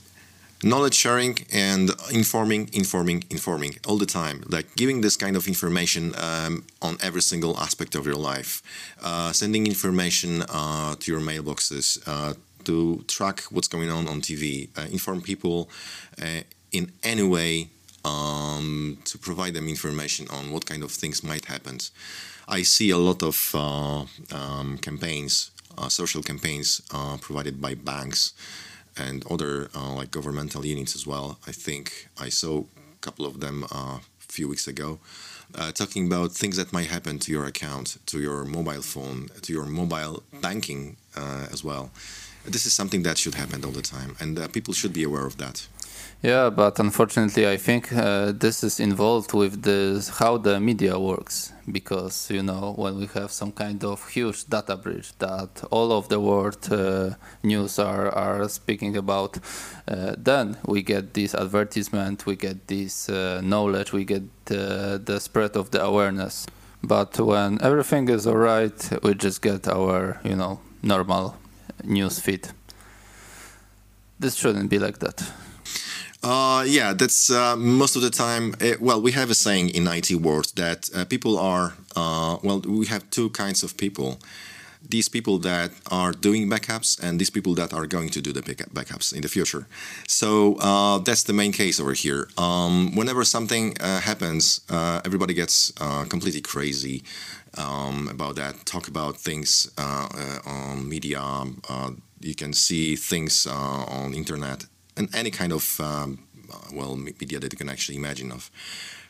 knowledge 0.64 0.96
sharing 0.96 1.38
and 1.54 1.92
informing 2.12 2.70
informing 2.74 3.24
informing 3.30 3.78
all 3.88 3.98
the 3.98 4.06
time. 4.06 4.44
Like 4.48 4.76
giving 4.76 5.02
this 5.02 5.16
kind 5.16 5.36
of 5.36 5.48
information 5.48 6.14
um, 6.18 6.64
on 6.82 6.98
every 7.02 7.22
single 7.22 7.58
aspect 7.60 7.96
of 7.96 8.06
your 8.06 8.16
life. 8.16 8.62
Uh, 9.04 9.32
sending 9.32 9.68
information 9.68 10.44
uh, 10.50 10.96
to 11.00 11.12
your 11.12 11.22
mailboxes 11.22 12.02
uh, 12.08 12.34
to 12.64 13.04
track 13.08 13.42
what's 13.52 13.68
going 13.68 13.90
on 13.90 14.08
on 14.08 14.20
tv 14.22 14.68
uh, 14.78 14.88
inform 14.92 15.22
people 15.22 15.70
uh, 16.22 16.42
in 16.72 16.92
any 17.04 17.24
way 17.24 17.70
um, 18.04 18.98
to 19.06 19.18
provide 19.18 19.54
them 19.54 19.68
information 19.68 20.28
on 20.30 20.52
what 20.52 20.66
kind 20.66 20.84
of 20.84 20.92
things 20.92 21.24
might 21.24 21.46
happen. 21.46 21.78
I 22.48 22.64
see 22.64 22.90
a 22.92 22.98
lot 22.98 23.22
of 23.22 23.52
uh, 23.54 24.06
um, 24.34 24.78
campaigns, 24.78 25.52
social 25.90 26.24
campaigns 26.24 26.82
provided 27.22 27.62
by 27.62 27.76
banks 27.76 28.34
and 29.00 29.26
other 29.30 29.70
uh, 29.76 29.94
like 29.94 30.12
governmental 30.12 30.66
units 30.66 30.96
as 30.96 31.06
well. 31.06 31.38
I 31.48 31.52
think 31.52 32.10
I 32.20 32.30
saw 32.30 32.60
a 32.62 33.00
couple 33.02 33.26
of 33.26 33.40
them 33.40 33.64
uh, 33.66 34.00
a 34.00 34.02
few 34.20 34.48
weeks 34.48 34.68
ago. 34.68 35.00
Uh, 35.56 35.72
talking 35.72 36.08
about 36.08 36.34
things 36.34 36.58
that 36.58 36.74
might 36.74 36.88
happen 36.88 37.20
to 37.20 37.32
your 37.32 37.46
account, 37.46 37.98
to 38.06 38.20
your 38.20 38.44
mobile 38.44 38.82
phone, 38.82 39.30
to 39.42 39.54
your 39.54 39.66
mobile 39.66 40.24
banking 40.42 40.98
as 41.52 41.64
well. 41.64 41.90
This 42.46 42.66
is 42.66 42.74
something 42.74 43.04
that 43.04 43.18
should 43.18 43.36
happen 43.36 43.64
all 43.64 43.72
the 43.72 43.82
time, 43.82 44.16
and 44.20 44.38
people 44.52 44.74
should 44.74 44.94
be 44.94 45.04
aware 45.04 45.26
of 45.26 45.38
that. 45.38 45.68
Yeah, 46.24 46.50
but 46.50 46.80
unfortunately, 46.80 47.48
I 47.48 47.58
think 47.58 47.94
uh, 47.94 48.32
this 48.32 48.64
is 48.64 48.80
involved 48.80 49.34
with 49.34 49.62
this 49.62 50.10
how 50.10 50.38
the 50.38 50.60
media 50.60 50.98
works 50.98 51.54
because 51.72 52.32
you 52.32 52.42
know 52.42 52.74
when 52.76 52.98
we 52.98 53.06
have 53.14 53.32
some 53.32 53.52
kind 53.52 53.84
of 53.84 54.10
huge 54.10 54.46
data 54.50 54.76
breach 54.76 55.16
that 55.20 55.64
all 55.70 55.92
of 55.92 56.10
the 56.10 56.20
world 56.20 56.68
uh, 56.72 57.12
news 57.44 57.78
are 57.78 58.10
are 58.10 58.50
speaking 58.50 58.98
about, 58.98 59.38
uh, 59.88 60.16
then 60.18 60.58
we 60.66 60.82
get 60.82 61.14
this 61.14 61.36
advertisement, 61.36 62.26
we 62.26 62.36
get 62.36 62.68
this 62.68 63.10
uh, 63.10 63.40
knowledge, 63.44 63.94
we 63.94 64.04
get 64.04 64.24
the 64.46 65.20
spread 65.20 65.56
of 65.56 65.70
the 65.70 65.84
awareness. 65.84 66.48
But 66.82 67.20
when 67.20 67.62
everything 67.62 68.10
is 68.10 68.26
alright, 68.26 68.90
we 69.04 69.14
just 69.14 69.44
get 69.44 69.68
our 69.68 70.20
you 70.24 70.36
know 70.36 70.62
normal 70.82 71.36
news 71.84 72.20
feed. 72.20 72.48
This 74.20 74.34
shouldn't 74.34 74.72
be 74.72 74.80
like 74.80 74.98
that. 74.98 75.32
Uh, 76.30 76.62
yeah, 76.64 76.92
that's 76.92 77.30
uh, 77.30 77.56
most 77.56 77.96
of 77.96 78.02
the 78.02 78.10
time. 78.10 78.54
It, 78.60 78.74
eh, 78.74 78.76
well, 78.82 79.02
we 79.02 79.14
have 79.14 79.30
a 79.30 79.34
saying 79.34 79.70
in 79.70 79.88
IT 79.88 80.12
world 80.12 80.52
that 80.58 80.90
uh, 80.94 81.06
people 81.06 81.40
are, 81.40 81.76
uh, 81.96 82.36
well, 82.44 82.60
we 82.60 82.86
have 82.88 83.10
two 83.12 83.30
kinds 83.30 83.64
of 83.64 83.78
people. 83.78 84.20
These 84.90 85.08
people 85.08 85.38
that 85.40 85.72
are 85.90 86.12
doing 86.12 86.50
backups 86.50 87.02
and 87.02 87.18
these 87.18 87.30
people 87.30 87.56
that 87.56 87.74
are 87.74 87.88
going 87.88 88.10
to 88.10 88.22
do 88.22 88.34
the 88.34 88.42
backups 88.42 89.14
in 89.14 89.22
the 89.22 89.30
future. 89.30 89.68
So 90.06 90.56
uh, 90.56 90.98
that's 91.00 91.24
the 91.24 91.34
main 91.34 91.54
case 91.54 91.80
over 91.80 91.94
here. 91.94 92.28
Um, 92.38 92.94
whenever 92.94 93.24
something 93.24 93.78
uh, 93.80 94.02
happens, 94.02 94.62
everybody 95.06 95.34
gets 95.34 95.72
completely 96.10 96.42
crazy 96.42 97.04
um, 97.58 98.10
about 98.10 98.36
that. 98.36 98.66
Talk 98.66 98.90
about 98.90 99.16
things 99.16 99.72
on 99.78 100.90
media. 100.90 101.22
you 102.20 102.36
can 102.36 102.52
see 102.52 102.98
things 102.98 103.48
on 103.48 104.14
internet 104.14 104.66
and 104.98 105.14
any 105.16 105.32
kind 105.32 105.52
of 105.52 105.80
um, 105.80 106.20
uh, 106.52 106.58
well 106.74 106.96
media 106.96 107.40
that 107.40 107.52
you 107.52 107.58
can 107.58 107.70
actually 107.70 107.98
imagine 107.98 108.32
of. 108.32 108.50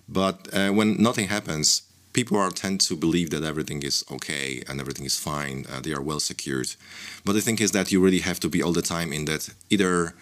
But 0.07 0.47
uh, 0.53 0.69
when 0.69 1.01
nothing 1.01 1.27
happens, 1.27 1.83
people 2.13 2.37
are 2.37 2.51
tend 2.51 2.81
to 2.81 2.95
believe 2.95 3.29
that 3.29 3.43
everything 3.43 3.83
is 3.83 4.03
okay 4.11 4.63
and 4.67 4.79
everything 4.79 5.05
is 5.05 5.19
fine. 5.19 5.65
Uh, 5.69 5.81
they 5.81 5.93
are 5.93 6.01
well 6.01 6.19
secured. 6.19 6.69
But 7.25 7.33
the 7.33 7.41
thing 7.41 7.59
is 7.59 7.71
that 7.71 7.91
you 7.91 8.01
really 8.01 8.19
have 8.19 8.39
to 8.39 8.49
be 8.49 8.63
all 8.63 8.73
the 8.73 8.81
time 8.81 9.11
in 9.13 9.25
that 9.25 9.49
either 9.69 10.13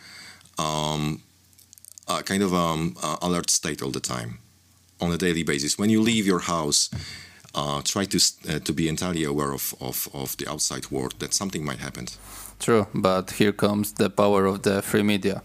um, 0.58 1.22
kind 2.26 2.44
of 2.44 2.54
um, 2.54 2.96
alert 3.22 3.50
state 3.50 3.82
all 3.82 3.92
the 3.92 4.00
time 4.00 4.40
on 5.00 5.12
a 5.12 5.18
daily 5.18 5.44
basis. 5.44 5.78
When 5.78 5.90
you 5.90 6.02
leave 6.02 6.26
your 6.26 6.40
house, 6.40 6.90
uh, 7.54 7.82
try 7.84 8.06
to 8.06 8.20
uh, 8.50 8.60
to 8.60 8.74
be 8.74 8.88
entirely 8.88 9.24
aware 9.24 9.54
of, 9.54 9.74
of, 9.80 10.10
of 10.14 10.36
the 10.38 10.48
outside 10.50 10.92
world 10.92 11.16
that 11.20 11.34
something 11.34 11.64
might 11.64 11.80
happen. 11.80 12.08
True, 12.60 12.88
but 12.94 13.32
here 13.32 13.52
comes 13.52 13.94
the 13.94 14.10
power 14.10 14.46
of 14.46 14.62
the 14.64 14.82
free 14.82 15.04
media. 15.04 15.44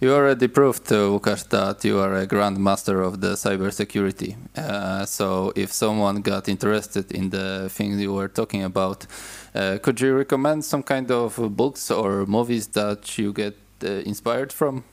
You 0.00 0.12
already 0.12 0.48
proved, 0.48 0.92
uh, 0.92 1.18
that 1.18 1.84
you 1.84 1.98
are 2.00 2.14
a 2.16 2.26
grandmaster 2.26 3.02
of 3.02 3.20
the 3.20 3.32
cybersecurity. 3.32 4.36
Uh, 4.54 5.06
so, 5.06 5.52
if 5.56 5.72
someone 5.72 6.20
got 6.20 6.48
interested 6.48 7.10
in 7.12 7.30
the 7.30 7.70
things 7.70 7.98
you 7.98 8.12
were 8.12 8.28
talking 8.28 8.62
about, 8.62 9.06
uh, 9.54 9.78
could 9.82 10.00
you 10.00 10.14
recommend 10.14 10.64
some 10.64 10.82
kind 10.82 11.10
of 11.10 11.56
books 11.56 11.90
or 11.90 12.26
movies 12.26 12.66
that 12.68 13.16
you 13.16 13.32
get 13.32 13.56
uh, 13.82 13.88
inspired 14.04 14.52
from? 14.52 14.84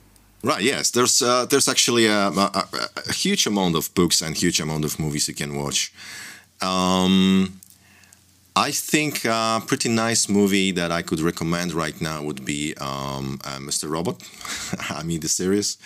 Right. 0.42 0.64
Yes. 0.64 0.92
There's 0.92 1.22
uh, 1.22 1.46
there's 1.46 1.68
actually 1.70 2.08
a, 2.08 2.28
a, 2.28 2.68
a, 3.08 3.14
huge 3.14 3.48
amount 3.48 3.76
of 3.76 3.94
books 3.94 4.22
and 4.22 4.36
huge 4.36 4.60
amount 4.60 4.84
of 4.84 5.00
movies 5.00 5.28
you 5.30 5.34
can 5.34 5.56
watch. 5.56 5.94
Um, 6.62 7.62
I 8.56 8.70
think 8.70 9.26
a 9.26 9.64
pretty 9.66 9.90
nice 9.90 10.30
movie 10.30 10.72
that 10.74 10.92
I 10.92 11.02
could 11.02 11.20
recommend 11.20 11.74
right 11.74 12.00
now 12.00 12.22
would 12.22 12.46
be 12.46 12.76
um, 12.80 13.40
uh, 13.44 13.58
Mr. 13.58 13.90
Robot. 13.90 14.22
I 14.92 15.02
mean 15.02 15.22
the 15.22 15.28
series. 15.28 15.78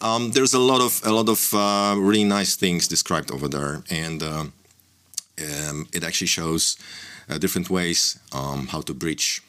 Um, 0.00 0.30
there's 0.30 0.54
a 0.54 0.60
lot 0.60 0.80
of 0.80 1.00
a 1.04 1.10
lot 1.10 1.28
of 1.28 1.52
uh, 1.52 1.96
really 1.98 2.22
nice 2.22 2.54
things 2.54 2.86
described 2.86 3.32
over 3.32 3.48
there, 3.48 3.82
and 3.90 4.22
uh, 4.22 4.44
um, 5.42 5.88
it 5.92 6.04
actually 6.04 6.28
shows 6.28 6.76
uh, 7.28 7.38
different 7.38 7.68
ways 7.68 8.16
um, 8.32 8.68
how 8.68 8.80
to 8.82 8.94
breach 8.94 9.42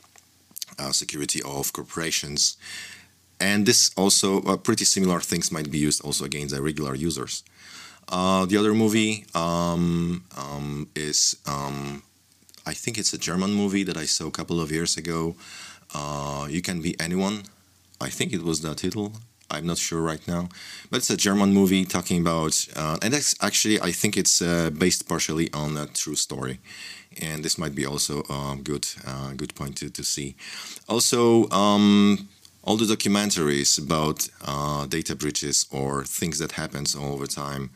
uh, 0.79 0.91
security 0.91 1.43
of 1.43 1.71
corporations. 1.71 2.57
And 3.39 3.67
this 3.67 3.91
also 3.95 4.41
uh, 4.41 4.57
pretty 4.57 4.85
similar 4.85 5.19
things 5.19 5.51
might 5.51 5.69
be 5.69 5.77
used 5.77 6.03
also 6.03 6.25
against 6.25 6.57
regular 6.57 6.95
users. 6.95 7.43
the 8.09 8.57
other 8.57 8.73
movie 8.73 9.25
um, 9.35 10.23
um, 10.35 10.87
is 10.95 11.35
I 12.65 12.73
think 12.73 12.97
it's 12.97 13.13
a 13.13 13.17
German 13.17 13.53
movie 13.53 13.83
that 13.83 13.97
I 13.97 14.05
saw 14.05 14.27
a 14.27 14.31
couple 14.31 14.59
of 14.59 14.71
years 14.71 14.97
ago. 14.97 15.35
Uh, 15.93 16.47
you 16.49 16.61
Can 16.61 16.81
Be 16.81 16.99
Anyone. 16.99 17.43
I 18.01 18.09
think 18.09 18.33
it 18.33 18.41
was 18.43 18.61
the 18.61 18.73
title. 18.73 19.13
I'm 19.51 19.67
not 19.67 19.77
sure 19.77 20.01
right 20.01 20.27
now, 20.27 20.49
but 20.89 20.97
it's 20.97 21.11
a 21.11 21.17
German 21.17 21.53
movie 21.53 21.85
talking 21.85 22.19
about, 22.19 22.65
uh, 22.75 22.97
and 23.03 23.13
actually 23.41 23.79
I 23.79 23.91
think 23.91 24.17
it's 24.17 24.41
uh, 24.41 24.71
based 24.71 25.07
partially 25.07 25.53
on 25.53 25.77
a 25.77 25.85
true 25.85 26.15
story, 26.15 26.59
and 27.21 27.45
this 27.45 27.57
might 27.57 27.75
be 27.75 27.85
also 27.85 28.23
a 28.23 28.57
good 28.61 28.87
uh, 29.05 29.33
good 29.33 29.53
point 29.53 29.77
to, 29.77 29.89
to 29.91 30.03
see. 30.03 30.35
Also, 30.89 31.47
um, 31.51 32.27
all 32.63 32.75
the 32.75 32.85
documentaries 32.85 33.77
about 33.77 34.27
uh, 34.43 34.87
data 34.87 35.15
breaches 35.15 35.67
or 35.71 36.03
things 36.03 36.39
that 36.39 36.53
happens 36.53 36.95
over 36.95 37.27
time, 37.27 37.69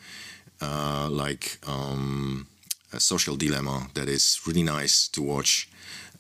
uh, 0.62 1.08
like. 1.10 1.60
Um, 1.68 2.48
a 2.94 3.00
social 3.00 3.36
dilemma 3.36 3.88
that 3.94 4.08
is 4.08 4.42
really 4.46 4.64
nice 4.64 5.08
to 5.10 5.22
watch. 5.22 5.70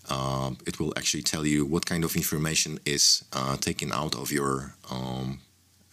Uh, 0.10 0.52
it 0.66 0.80
will 0.80 0.94
actually 0.98 1.24
tell 1.24 1.46
you 1.46 1.66
what 1.66 1.86
kind 1.86 2.04
of 2.04 2.16
information 2.16 2.80
is 2.86 3.24
uh, 3.34 3.56
taken 3.58 3.92
out 3.92 4.16
of 4.16 4.32
your 4.32 4.74
um, 4.90 5.40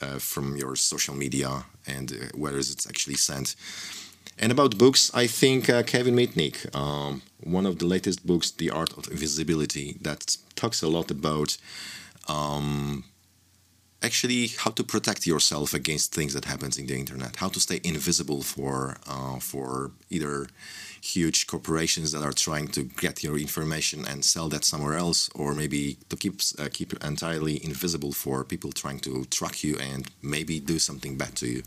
uh, 0.00 0.18
from 0.18 0.56
your 0.56 0.76
social 0.76 1.14
media 1.14 1.64
and 1.86 2.12
uh, 2.12 2.16
where 2.34 2.56
is 2.56 2.70
it 2.70 2.86
actually 2.88 3.16
sent. 3.16 3.56
And 4.38 4.52
about 4.52 4.76
books, 4.76 5.10
I 5.14 5.26
think 5.26 5.70
uh, 5.70 5.82
Kevin 5.82 6.14
Mitnick, 6.14 6.74
um, 6.76 7.22
one 7.42 7.64
of 7.64 7.78
the 7.78 7.86
latest 7.86 8.26
books, 8.26 8.50
The 8.50 8.70
Art 8.70 8.92
of 8.98 9.08
Invisibility, 9.10 9.96
that 10.02 10.36
talks 10.54 10.82
a 10.82 10.88
lot 10.88 11.10
about 11.10 11.56
um, 12.28 13.04
actually 14.02 14.48
how 14.48 14.70
to 14.70 14.84
protect 14.84 15.26
yourself 15.26 15.72
against 15.72 16.14
things 16.14 16.34
that 16.34 16.44
happens 16.44 16.78
in 16.78 16.86
the 16.86 16.94
internet 16.98 17.36
how 17.36 17.48
to 17.48 17.60
stay 17.60 17.80
invisible 17.82 18.42
for 18.42 18.96
uh, 19.08 19.38
for 19.38 19.90
either 20.10 20.46
huge 21.00 21.46
corporations 21.46 22.12
that 22.12 22.22
are 22.22 22.32
trying 22.32 22.68
to 22.68 22.82
get 22.82 23.22
your 23.22 23.38
information 23.38 24.04
and 24.06 24.24
sell 24.24 24.48
that 24.48 24.64
somewhere 24.64 24.94
else 24.94 25.30
or 25.34 25.54
maybe 25.54 25.96
to 26.08 26.16
keep 26.16 26.40
uh, 26.58 26.68
keep 26.72 26.92
entirely 27.04 27.64
invisible 27.64 28.12
for 28.12 28.44
people 28.44 28.70
trying 28.72 28.98
to 28.98 29.24
track 29.26 29.64
you 29.64 29.76
and 29.78 30.10
maybe 30.22 30.60
do 30.60 30.78
something 30.78 31.16
bad 31.16 31.34
to 31.34 31.46
you 31.46 31.62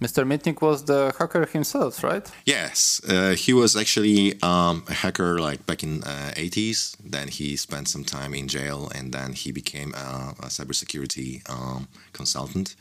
Mr. 0.00 0.26
Mitnick 0.26 0.60
was 0.60 0.84
the 0.84 1.14
hacker 1.18 1.46
himself, 1.46 2.02
right? 2.02 2.30
Yes, 2.44 3.00
uh, 3.08 3.34
he 3.34 3.52
was 3.52 3.76
actually 3.76 4.40
um, 4.42 4.84
a 4.88 4.94
hacker 4.94 5.38
like 5.38 5.64
back 5.66 5.82
in 5.82 6.02
uh, 6.02 6.32
80s. 6.36 6.96
Then 7.02 7.28
he 7.28 7.56
spent 7.56 7.88
some 7.88 8.04
time 8.04 8.34
in 8.34 8.48
jail, 8.48 8.90
and 8.94 9.12
then 9.12 9.32
he 9.32 9.52
became 9.52 9.94
a, 9.94 10.34
a 10.40 10.46
cybersecurity 10.46 11.48
um, 11.48 11.88
consultant, 12.12 12.74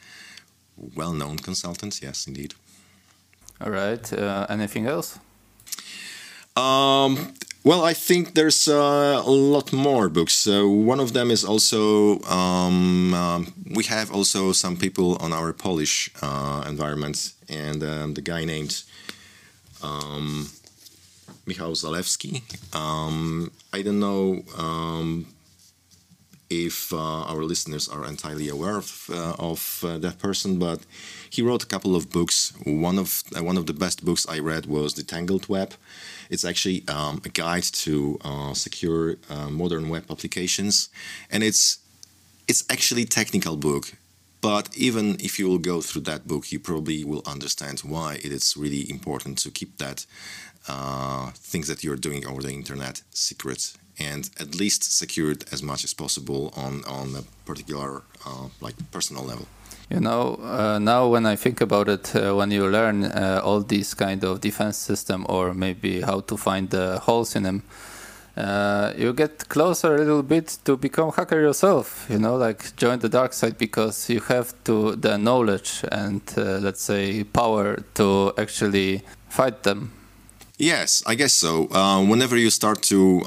well-known 0.96 1.38
consultant. 1.38 2.02
Yes, 2.02 2.28
indeed. 2.28 2.56
All 3.62 3.72
right. 3.72 4.12
Uh, 4.12 4.48
anything 4.50 4.88
else? 4.88 5.20
Um, 6.56 7.34
well, 7.64 7.84
I 7.84 7.94
think 7.94 8.34
there's 8.36 8.68
uh, 8.68 9.22
a 9.26 9.32
lot 9.32 9.72
more 9.72 10.10
books. 10.10 10.48
Uh, 10.48 10.68
one 10.68 11.00
of 11.00 11.14
them 11.14 11.32
is 11.32 11.44
also 11.44 12.20
um, 12.24 13.14
um, 13.14 13.54
we 13.74 13.86
have 13.86 14.12
also 14.12 14.52
some 14.52 14.78
people 14.78 15.18
on 15.22 15.32
our 15.34 15.54
Polish 15.54 16.12
uh, 16.22 16.64
environment, 16.68 17.34
and 17.50 17.82
um, 17.84 18.14
the 18.14 18.22
guy 18.22 18.44
named 18.46 18.84
um, 19.82 20.50
Michał 21.46 21.72
Zalewski. 21.72 22.42
Um, 22.76 23.52
I 23.72 23.82
don't 23.82 24.00
know 24.00 24.44
um, 24.58 25.26
if 26.50 26.94
uh, 26.94 27.24
our 27.32 27.44
listeners 27.44 27.88
are 27.88 28.06
entirely 28.06 28.50
aware 28.50 28.78
of, 28.78 29.10
uh, 29.12 29.36
of 29.40 29.84
uh, 29.88 29.98
that 30.00 30.20
person, 30.20 30.60
but 30.60 30.80
he 31.34 31.42
wrote 31.42 31.64
a 31.64 31.72
couple 31.74 31.94
of 31.96 32.04
books. 32.18 32.54
One 32.64 32.98
of 33.04 33.24
one 33.52 33.58
of 33.58 33.66
the 33.66 33.78
best 33.84 34.06
books 34.06 34.24
I 34.36 34.40
read 34.40 34.66
was 34.66 34.94
The 34.94 35.04
Tangled 35.04 35.46
Web 35.50 35.74
it's 36.34 36.46
actually 36.46 36.84
um, 36.88 37.22
a 37.26 37.30
guide 37.30 37.64
to 37.86 38.20
uh, 38.24 38.54
secure 38.54 39.18
uh, 39.30 39.50
modern 39.50 39.90
web 39.90 40.06
applications, 40.10 40.90
and 41.30 41.44
it's 41.44 41.78
it's 42.48 42.64
actually 42.70 43.06
technical 43.06 43.56
book. 43.56 43.94
But 44.42 44.76
even 44.76 45.16
if 45.20 45.40
you 45.40 45.48
will 45.48 45.60
go 45.60 45.80
through 45.82 46.02
that 46.02 46.28
book, 46.28 46.52
you 46.52 46.60
probably 46.60 47.06
will 47.06 47.24
understand 47.26 47.80
why 47.80 48.16
it 48.16 48.32
is 48.32 48.58
really 48.58 48.90
important 48.90 49.38
to 49.44 49.52
keep 49.52 49.78
that 49.78 50.06
uh, 50.68 51.32
things 51.36 51.68
that 51.68 51.84
you're 51.84 52.02
doing 52.08 52.26
over 52.28 52.42
the 52.42 52.52
internet 52.52 53.04
secret 53.12 53.74
and 54.00 54.30
at 54.40 54.56
least 54.56 54.82
secured 54.98 55.46
as 55.52 55.62
much 55.62 55.84
as 55.84 55.94
possible 55.94 56.52
on 56.58 56.84
on 56.86 57.16
a 57.16 57.24
particular 57.46 58.02
uh, 58.26 58.48
like 58.60 58.76
personal 58.92 59.24
level. 59.24 59.48
You 59.94 60.00
know, 60.00 60.40
uh, 60.42 60.80
now 60.80 61.08
when 61.08 61.28
I 61.28 61.36
think 61.36 61.62
about 61.62 61.88
it, 61.88 62.16
uh, 62.16 62.36
when 62.36 62.50
you 62.50 62.68
learn 62.68 63.04
uh, 63.04 63.42
all 63.44 63.62
these 63.62 63.94
kind 63.94 64.24
of 64.24 64.42
defense 64.42 64.76
system 64.76 65.24
or 65.30 65.54
maybe 65.54 66.02
how 66.02 66.22
to 66.22 66.36
find 66.36 66.72
the 66.72 66.98
holes 66.98 67.36
in 67.36 67.44
them, 67.44 67.62
uh, 68.36 68.92
you 68.98 69.14
get 69.14 69.48
closer 69.50 69.94
a 69.94 69.98
little 70.00 70.24
bit 70.24 70.58
to 70.66 70.78
become 70.78 71.12
hacker 71.12 71.40
yourself. 71.40 72.08
You 72.10 72.18
know, 72.18 72.38
like 72.38 72.76
join 72.76 73.00
the 73.00 73.10
dark 73.10 73.34
side 73.34 73.60
because 73.60 74.10
you 74.10 74.20
have 74.22 74.56
to 74.64 74.96
the 74.96 75.20
knowledge 75.20 75.86
and 75.92 76.24
uh, 76.38 76.58
let's 76.58 76.82
say 76.82 77.24
power 77.24 77.78
to 77.94 78.34
actually 78.36 79.04
fight 79.30 79.62
them. 79.62 79.92
Yes, 80.58 81.04
I 81.06 81.14
guess 81.14 81.34
so. 81.34 81.68
Uh, 81.70 82.04
whenever 82.04 82.36
you 82.36 82.50
start 82.50 82.82
to 82.84 83.22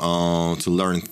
to 0.58 0.70
learn 0.70 1.02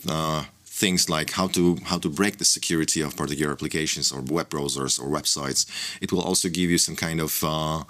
things 0.74 1.08
like 1.08 1.30
how 1.30 1.46
to 1.46 1.76
how 1.84 1.98
to 1.98 2.08
break 2.08 2.38
the 2.38 2.44
security 2.44 3.00
of 3.00 3.16
particular 3.16 3.52
applications 3.52 4.12
or 4.12 4.20
web 4.36 4.48
browsers 4.48 5.00
or 5.00 5.06
websites. 5.18 5.66
It 6.00 6.12
will 6.12 6.22
also 6.22 6.48
give 6.48 6.68
you 6.72 6.78
some 6.78 6.96
kind 6.96 7.20
of 7.20 7.32
uh, 7.44 7.84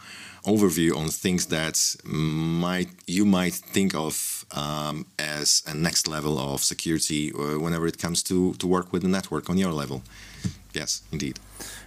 overview 0.45 0.95
on 1.01 1.09
things 1.09 1.47
that 1.47 1.77
might 2.05 2.91
you 3.07 3.25
might 3.25 3.55
think 3.55 3.95
of 3.95 4.45
um, 4.53 5.07
as 5.19 5.63
a 5.67 5.75
next 5.75 6.07
level 6.09 6.39
of 6.39 6.63
security 6.63 7.33
uh, 7.33 7.59
whenever 7.65 7.87
it 7.87 7.99
comes 7.99 8.23
to 8.25 8.53
to 8.55 8.67
work 8.67 8.93
with 8.93 9.03
the 9.03 9.09
network 9.09 9.49
on 9.49 9.57
your 9.59 9.73
level. 9.73 10.03
Yes, 10.75 11.03
indeed. 11.13 11.39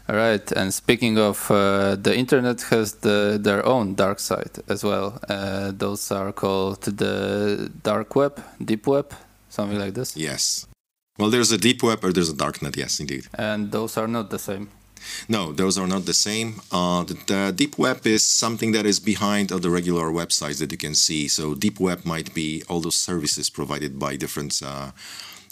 All 0.10 0.16
right, 0.16 0.52
and 0.54 0.74
speaking 0.74 1.18
of 1.20 1.52
uh, 1.52 1.96
the 1.96 2.16
internet 2.16 2.62
has 2.72 2.94
the, 2.94 3.38
their 3.38 3.66
own 3.66 3.96
dark 3.96 4.20
side 4.20 4.52
as 4.70 4.82
well. 4.82 5.20
Uh, 5.28 5.74
those 5.76 6.10
are 6.12 6.32
called 6.32 6.82
the 6.84 7.70
dark 7.84 8.16
web, 8.16 8.42
deep 8.64 8.88
web, 8.88 9.14
something 9.50 9.78
like 9.78 9.94
this. 9.94 10.16
Yes. 10.16 10.66
Well, 11.18 11.30
there's 11.30 11.52
a 11.52 11.58
deep 11.58 11.82
web 11.82 12.04
or 12.04 12.14
there's 12.14 12.30
a 12.30 12.36
dark 12.36 12.62
net, 12.62 12.78
yes, 12.78 13.00
indeed. 13.00 13.28
And 13.34 13.72
those 13.72 13.98
are 13.98 14.08
not 14.08 14.30
the 14.30 14.40
same. 14.40 14.70
No, 15.28 15.52
those 15.52 15.78
are 15.78 15.88
not 15.88 16.06
the 16.06 16.14
same. 16.14 16.62
Uh, 16.72 17.04
the, 17.04 17.14
the, 17.28 17.54
deep 17.56 17.78
web 17.78 18.06
is 18.06 18.24
something 18.24 18.72
that 18.74 18.86
is 18.86 19.00
behind 19.00 19.52
of 19.52 19.62
the 19.62 19.70
regular 19.70 20.10
websites 20.12 20.60
that 20.60 20.72
you 20.72 20.78
can 20.78 20.96
see. 20.96 21.28
So 21.28 21.56
deep 21.56 21.80
web 21.80 22.06
might 22.06 22.34
be 22.34 22.64
all 22.68 22.82
those 22.82 22.96
services 22.96 23.50
provided 23.50 24.00
by 24.00 24.16
different 24.16 24.62
uh, 24.64 24.92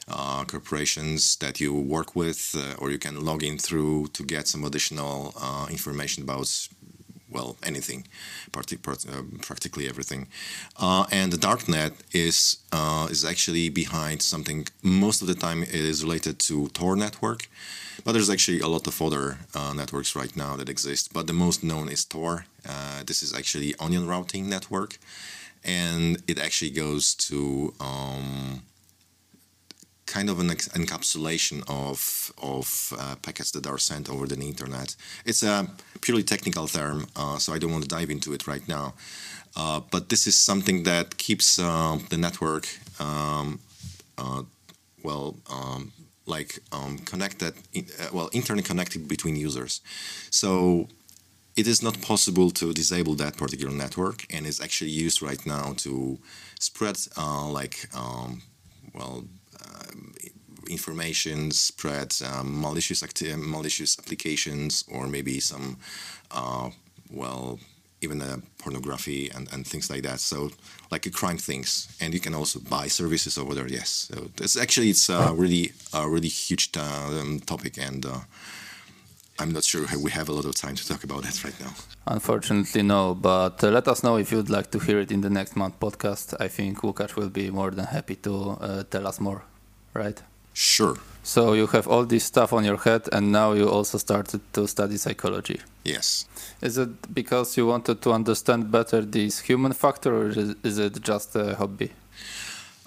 uh, 0.07 0.45
corporations 0.45 1.35
that 1.37 1.59
you 1.59 1.73
work 1.73 2.15
with, 2.15 2.55
uh, 2.57 2.75
or 2.77 2.91
you 2.91 2.99
can 2.99 3.23
log 3.23 3.43
in 3.43 3.57
through 3.57 4.07
to 4.13 4.23
get 4.23 4.47
some 4.47 4.63
additional 4.63 5.33
uh, 5.39 5.67
information 5.69 6.23
about 6.23 6.67
well 7.35 7.49
anything, 7.71 8.01
uh, 8.55 9.23
practically 9.49 9.85
everything. 9.93 10.21
Uh, 10.85 11.05
and 11.11 11.27
the 11.33 11.41
darknet 11.47 11.93
is 12.25 12.37
uh, 12.71 13.07
is 13.13 13.21
actually 13.31 13.67
behind 13.83 14.17
something. 14.21 14.59
Most 14.81 15.17
of 15.23 15.27
the 15.31 15.39
time, 15.47 15.59
it 15.63 15.83
is 15.93 15.97
related 16.07 16.35
to 16.47 16.55
Tor 16.79 16.95
network, 17.05 17.41
but 18.03 18.11
there's 18.13 18.31
actually 18.35 18.59
a 18.67 18.69
lot 18.75 18.87
of 18.87 18.95
other 19.07 19.25
uh, 19.59 19.73
networks 19.81 20.11
right 20.21 20.35
now 20.43 20.51
that 20.59 20.69
exist. 20.69 21.03
But 21.15 21.23
the 21.27 21.37
most 21.45 21.59
known 21.63 21.87
is 21.95 22.05
Tor. 22.05 22.45
Uh, 22.71 23.03
this 23.09 23.19
is 23.25 23.31
actually 23.39 23.69
onion 23.85 24.05
routing 24.11 24.43
network, 24.55 24.91
and 25.83 26.05
it 26.31 26.37
actually 26.47 26.71
goes 26.83 27.03
to 27.27 27.37
um, 27.79 28.61
kind 30.05 30.29
of 30.29 30.39
an 30.39 30.49
encapsulation 30.49 31.63
of 31.67 32.31
of 32.41 32.93
uh, 32.99 33.15
packets 33.21 33.51
that 33.51 33.67
are 33.67 33.77
sent 33.77 34.09
over 34.09 34.27
the 34.27 34.39
internet. 34.39 34.95
It's 35.25 35.43
a 35.43 35.67
purely 36.01 36.23
technical 36.23 36.67
term, 36.67 37.07
uh, 37.15 37.37
so 37.37 37.53
I 37.53 37.59
don't 37.59 37.71
want 37.71 37.83
to 37.83 37.89
dive 37.89 38.09
into 38.09 38.33
it 38.33 38.47
right 38.47 38.67
now. 38.67 38.93
Uh, 39.55 39.79
but 39.91 40.09
this 40.09 40.27
is 40.27 40.35
something 40.35 40.83
that 40.83 41.17
keeps 41.17 41.59
uh, 41.59 41.97
the 42.09 42.17
network 42.17 42.67
um, 42.99 43.59
uh, 44.17 44.43
well. 45.03 45.35
Um, 45.49 45.91
like 46.27 46.57
um, 46.71 46.97
connected, 46.97 47.53
uh, 47.77 48.09
well, 48.11 48.31
internet 48.33 48.65
connected 48.65 49.07
between 49.07 49.35
users. 49.35 49.81
So 50.31 50.87
it 51.55 51.67
is 51.67 51.83
not 51.83 52.01
possible 52.01 52.49
to 52.49 52.73
disable 52.73 53.13
that 53.17 53.37
particular 53.37 53.71
network, 53.71 54.25
and 54.31 54.47
it's 54.47 54.59
actually 54.59 54.89
used 54.89 55.21
right 55.21 55.45
now 55.45 55.73
to 55.77 56.17
spread 56.59 56.97
like 57.15 57.87
um, 57.95 58.41
well 58.95 59.25
information 60.67 61.51
spread, 61.51 62.15
um, 62.25 62.61
malicious 62.61 63.03
acti- 63.03 63.35
malicious 63.35 63.97
applications, 63.99 64.83
or 64.91 65.07
maybe 65.07 65.39
some, 65.39 65.77
uh, 66.31 66.69
well, 67.11 67.59
even 68.01 68.21
uh, 68.21 68.37
pornography 68.57 69.29
and, 69.29 69.51
and 69.53 69.65
things 69.65 69.89
like 69.89 70.03
that. 70.03 70.19
So 70.19 70.51
like 70.91 71.05
a 71.05 71.11
crime 71.11 71.37
things, 71.37 71.87
and 72.01 72.13
you 72.13 72.19
can 72.19 72.35
also 72.35 72.59
buy 72.59 72.87
services 72.87 73.37
over 73.37 73.53
there. 73.53 73.67
Yes, 73.67 74.09
so 74.11 74.29
it's 74.37 74.57
actually 74.57 74.89
it's 74.89 75.09
a 75.09 75.33
really 75.33 75.71
a 75.93 76.07
really 76.07 76.27
huge 76.27 76.69
uh, 76.77 77.19
um, 77.19 77.39
topic, 77.39 77.77
and 77.77 78.05
uh, 78.05 78.19
I'm 79.37 79.51
not 79.51 79.63
sure 79.65 79.85
we 80.01 80.11
have 80.11 80.29
a 80.29 80.31
lot 80.31 80.45
of 80.45 80.55
time 80.55 80.75
to 80.75 80.87
talk 80.87 81.03
about 81.03 81.23
that 81.23 81.43
right 81.43 81.59
now. 81.59 81.73
Unfortunately, 82.07 82.81
no. 82.81 83.13
But 83.13 83.63
uh, 83.63 83.69
let 83.69 83.87
us 83.87 84.01
know 84.01 84.17
if 84.17 84.31
you'd 84.31 84.49
like 84.49 84.71
to 84.71 84.79
hear 84.79 84.99
it 84.99 85.11
in 85.11 85.21
the 85.21 85.29
next 85.29 85.55
month 85.55 85.79
podcast. 85.79 86.35
I 86.39 86.47
think 86.47 86.81
Łukasz 86.81 87.15
will 87.15 87.29
be 87.29 87.51
more 87.51 87.71
than 87.71 87.85
happy 87.85 88.15
to 88.17 88.33
uh, 88.61 88.83
tell 88.89 89.05
us 89.05 89.19
more. 89.19 89.43
Right? 89.93 90.21
Sure. 90.53 90.97
So 91.23 91.53
you 91.53 91.67
have 91.67 91.87
all 91.87 92.05
this 92.05 92.23
stuff 92.23 92.53
on 92.53 92.63
your 92.63 92.77
head, 92.77 93.09
and 93.11 93.31
now 93.31 93.51
you 93.51 93.67
also 93.67 93.97
started 93.97 94.41
to 94.53 94.67
study 94.67 94.95
psychology. 94.95 95.59
Yes. 95.83 96.27
Is 96.61 96.77
it 96.77 97.13
because 97.13 97.57
you 97.57 97.67
wanted 97.67 98.01
to 98.03 98.13
understand 98.13 98.71
better 98.71 99.01
this 99.01 99.39
human 99.39 99.73
factor, 99.73 100.15
or 100.15 100.27
is 100.63 100.79
it 100.79 101.01
just 101.01 101.35
a 101.35 101.55
hobby? 101.55 101.91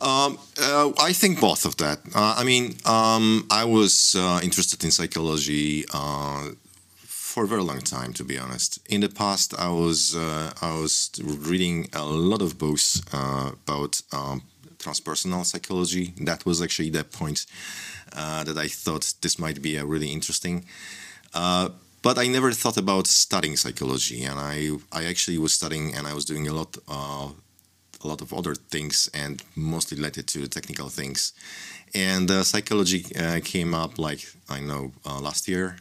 Um, 0.01 0.39
uh, 0.61 0.93
I 1.01 1.13
think 1.13 1.41
both 1.41 1.65
of 1.65 1.77
that. 1.79 1.99
Uh, 2.15 2.35
I 2.39 2.45
mean, 2.45 2.77
um, 2.85 3.47
I 3.51 3.65
was 3.65 4.15
uh, 4.17 4.41
interested 4.43 4.85
in 4.85 4.93
psychology 4.93 5.85
uh, 5.93 6.51
for 7.05 7.45
a 7.45 7.49
very 7.49 7.63
long 7.63 7.81
time, 7.81 8.13
to 8.15 8.25
be 8.25 8.39
honest. 8.39 8.79
In 8.89 9.01
the 9.01 9.09
past, 9.09 9.59
I 9.59 9.71
was 9.71 10.15
uh, 10.15 10.53
I 10.63 10.79
was 10.81 11.11
reading 11.25 11.89
a 11.93 12.05
lot 12.05 12.43
of 12.43 12.59
books 12.59 13.03
uh, 13.13 13.51
about 13.53 14.01
um, 14.13 14.43
transpersonal 14.79 15.45
psychology. 15.45 16.15
That 16.21 16.47
was 16.47 16.63
actually 16.63 16.91
the 16.91 17.03
point 17.03 17.47
that 18.15 18.57
I 18.57 18.69
thought 18.69 19.15
this 19.21 19.39
might 19.39 19.61
be 19.61 19.77
a 19.77 19.85
really 19.85 20.13
interesting. 20.13 20.65
But 22.01 22.17
I 22.17 22.29
never 22.29 22.53
thought 22.53 22.77
about 22.77 23.09
studying 23.09 23.57
psychology, 23.57 24.23
and 24.23 24.39
I 24.39 24.79
I 24.93 25.07
actually 25.07 25.39
was 25.39 25.53
studying 25.53 25.97
and 25.97 26.07
I 26.07 26.15
was 26.15 26.25
doing 26.25 26.47
a 26.47 26.53
lot 26.53 26.79
uh, 26.87 27.31
a 28.03 28.09
lot 28.09 28.21
of 28.21 28.33
other 28.33 28.55
things 28.55 29.11
and 29.13 29.43
mostly 29.57 29.97
related 29.97 30.27
to 30.29 30.47
technical 30.49 30.89
things. 30.89 31.33
And 31.95 32.31
uh, 32.31 32.45
psychology 32.45 33.05
uh, 33.17 33.41
came 33.43 33.75
up 33.75 33.99
like 33.99 34.27
I 34.49 34.61
know 34.61 34.93
uh, 35.07 35.21
last 35.21 35.49
year. 35.49 35.77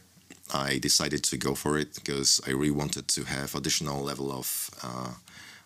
I 0.54 0.78
decided 0.78 1.22
to 1.24 1.36
go 1.36 1.54
for 1.54 1.78
it 1.78 1.94
because 1.94 2.40
I 2.46 2.50
really 2.50 2.70
wanted 2.70 3.06
to 3.08 3.24
have 3.24 3.54
additional 3.54 4.02
level 4.02 4.32
of 4.32 4.70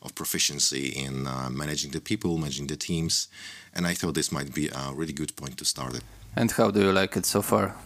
of 0.03 0.15
proficiency 0.15 0.89
in 0.89 1.27
uh, 1.27 1.49
managing 1.51 1.93
the 1.93 2.01
people, 2.01 2.37
managing 2.37 2.67
the 2.67 2.77
teams, 2.77 3.29
and 3.75 3.87
I 3.87 3.95
thought 3.95 4.15
this 4.15 4.33
might 4.33 4.53
be 4.53 4.69
a 4.69 4.93
really 4.93 5.13
good 5.13 5.35
point 5.37 5.57
to 5.59 5.65
start 5.65 5.95
it. 5.95 6.03
And 6.37 6.51
how 6.51 6.71
do 6.71 6.81
you 6.81 6.93
like 6.93 7.17
it 7.17 7.27
so 7.27 7.43
far? 7.43 7.77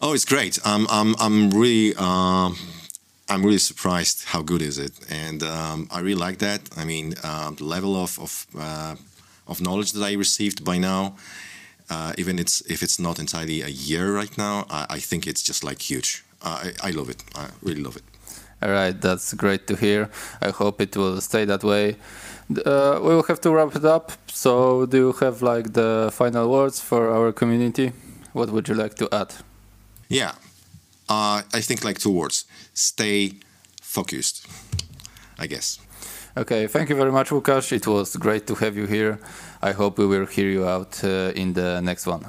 Oh, 0.00 0.12
it's 0.12 0.24
great. 0.24 0.58
I'm 0.64 0.86
I'm 0.90 1.14
I'm 1.18 1.50
really 1.50 1.94
uh, 1.96 2.50
I'm 3.28 3.42
really 3.44 3.58
surprised 3.58 4.24
how 4.26 4.42
good 4.42 4.62
is 4.62 4.78
it, 4.78 4.92
and 5.10 5.42
um, 5.42 5.88
I 5.90 5.98
really 6.00 6.20
like 6.26 6.38
that. 6.38 6.60
I 6.76 6.84
mean, 6.84 7.14
um, 7.24 7.56
the 7.56 7.64
level 7.64 7.96
of 7.96 8.18
of, 8.20 8.46
uh, 8.56 8.94
of 9.46 9.60
knowledge 9.60 9.92
that 9.92 10.04
I 10.04 10.12
received 10.14 10.64
by 10.64 10.78
now, 10.78 11.16
uh, 11.90 12.12
even 12.18 12.38
it's 12.38 12.60
if 12.70 12.82
it's 12.82 12.98
not 12.98 13.18
entirely 13.18 13.62
a 13.62 13.68
year 13.68 14.14
right 14.14 14.36
now, 14.38 14.66
I, 14.70 14.86
I 14.96 15.00
think 15.00 15.26
it's 15.26 15.42
just 15.42 15.64
like 15.64 15.80
huge. 15.90 16.24
I, 16.42 16.72
I 16.82 16.90
love 16.90 17.10
it. 17.10 17.24
I 17.34 17.48
really 17.62 17.82
love 17.82 17.96
it. 17.96 18.04
All 18.62 18.70
right, 18.70 18.98
that's 18.98 19.34
great 19.34 19.66
to 19.66 19.76
hear. 19.76 20.08
I 20.40 20.50
hope 20.50 20.80
it 20.80 20.96
will 20.96 21.20
stay 21.20 21.44
that 21.44 21.62
way. 21.62 21.96
Uh, 22.64 23.00
we 23.02 23.08
will 23.14 23.24
have 23.24 23.40
to 23.42 23.50
wrap 23.50 23.76
it 23.76 23.84
up. 23.84 24.12
So, 24.28 24.86
do 24.86 24.96
you 24.96 25.12
have 25.20 25.42
like 25.42 25.72
the 25.74 26.10
final 26.12 26.48
words 26.50 26.80
for 26.80 27.10
our 27.10 27.32
community? 27.32 27.92
What 28.32 28.50
would 28.50 28.68
you 28.68 28.74
like 28.74 28.94
to 28.94 29.08
add? 29.12 29.34
Yeah, 30.08 30.32
uh, 31.08 31.42
I 31.52 31.60
think 31.60 31.84
like 31.84 31.98
two 31.98 32.12
words: 32.12 32.45
stay 32.76 33.32
focused. 33.82 34.46
I 35.38 35.46
guess. 35.46 35.78
Okay, 36.36 36.66
thank 36.66 36.90
you 36.90 36.96
very 36.96 37.12
much, 37.12 37.30
Łukasz. 37.30 37.72
It 37.72 37.86
was 37.86 38.16
great 38.16 38.46
to 38.46 38.54
have 38.54 38.76
you 38.76 38.86
here. 38.86 39.18
I 39.62 39.72
hope 39.72 39.98
we 39.98 40.06
will 40.06 40.26
hear 40.26 40.48
you 40.48 40.68
out 40.68 41.02
uh, 41.02 41.32
in 41.34 41.54
the 41.54 41.80
next 41.80 42.06
one. 42.06 42.26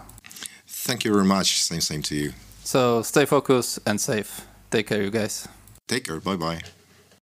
Thank 0.66 1.04
you 1.04 1.14
very 1.14 1.26
much. 1.26 1.62
Same, 1.62 1.82
same 1.82 2.02
to 2.04 2.16
you. 2.16 2.32
So 2.64 3.02
stay 3.02 3.26
focused 3.26 3.80
and 3.86 4.00
safe. 4.00 4.48
Take 4.72 4.88
care, 4.88 5.02
you 5.02 5.12
guys. 5.12 5.48
Take 5.88 6.06
care. 6.06 6.20
Bye 6.20 6.38
bye. 6.38 6.77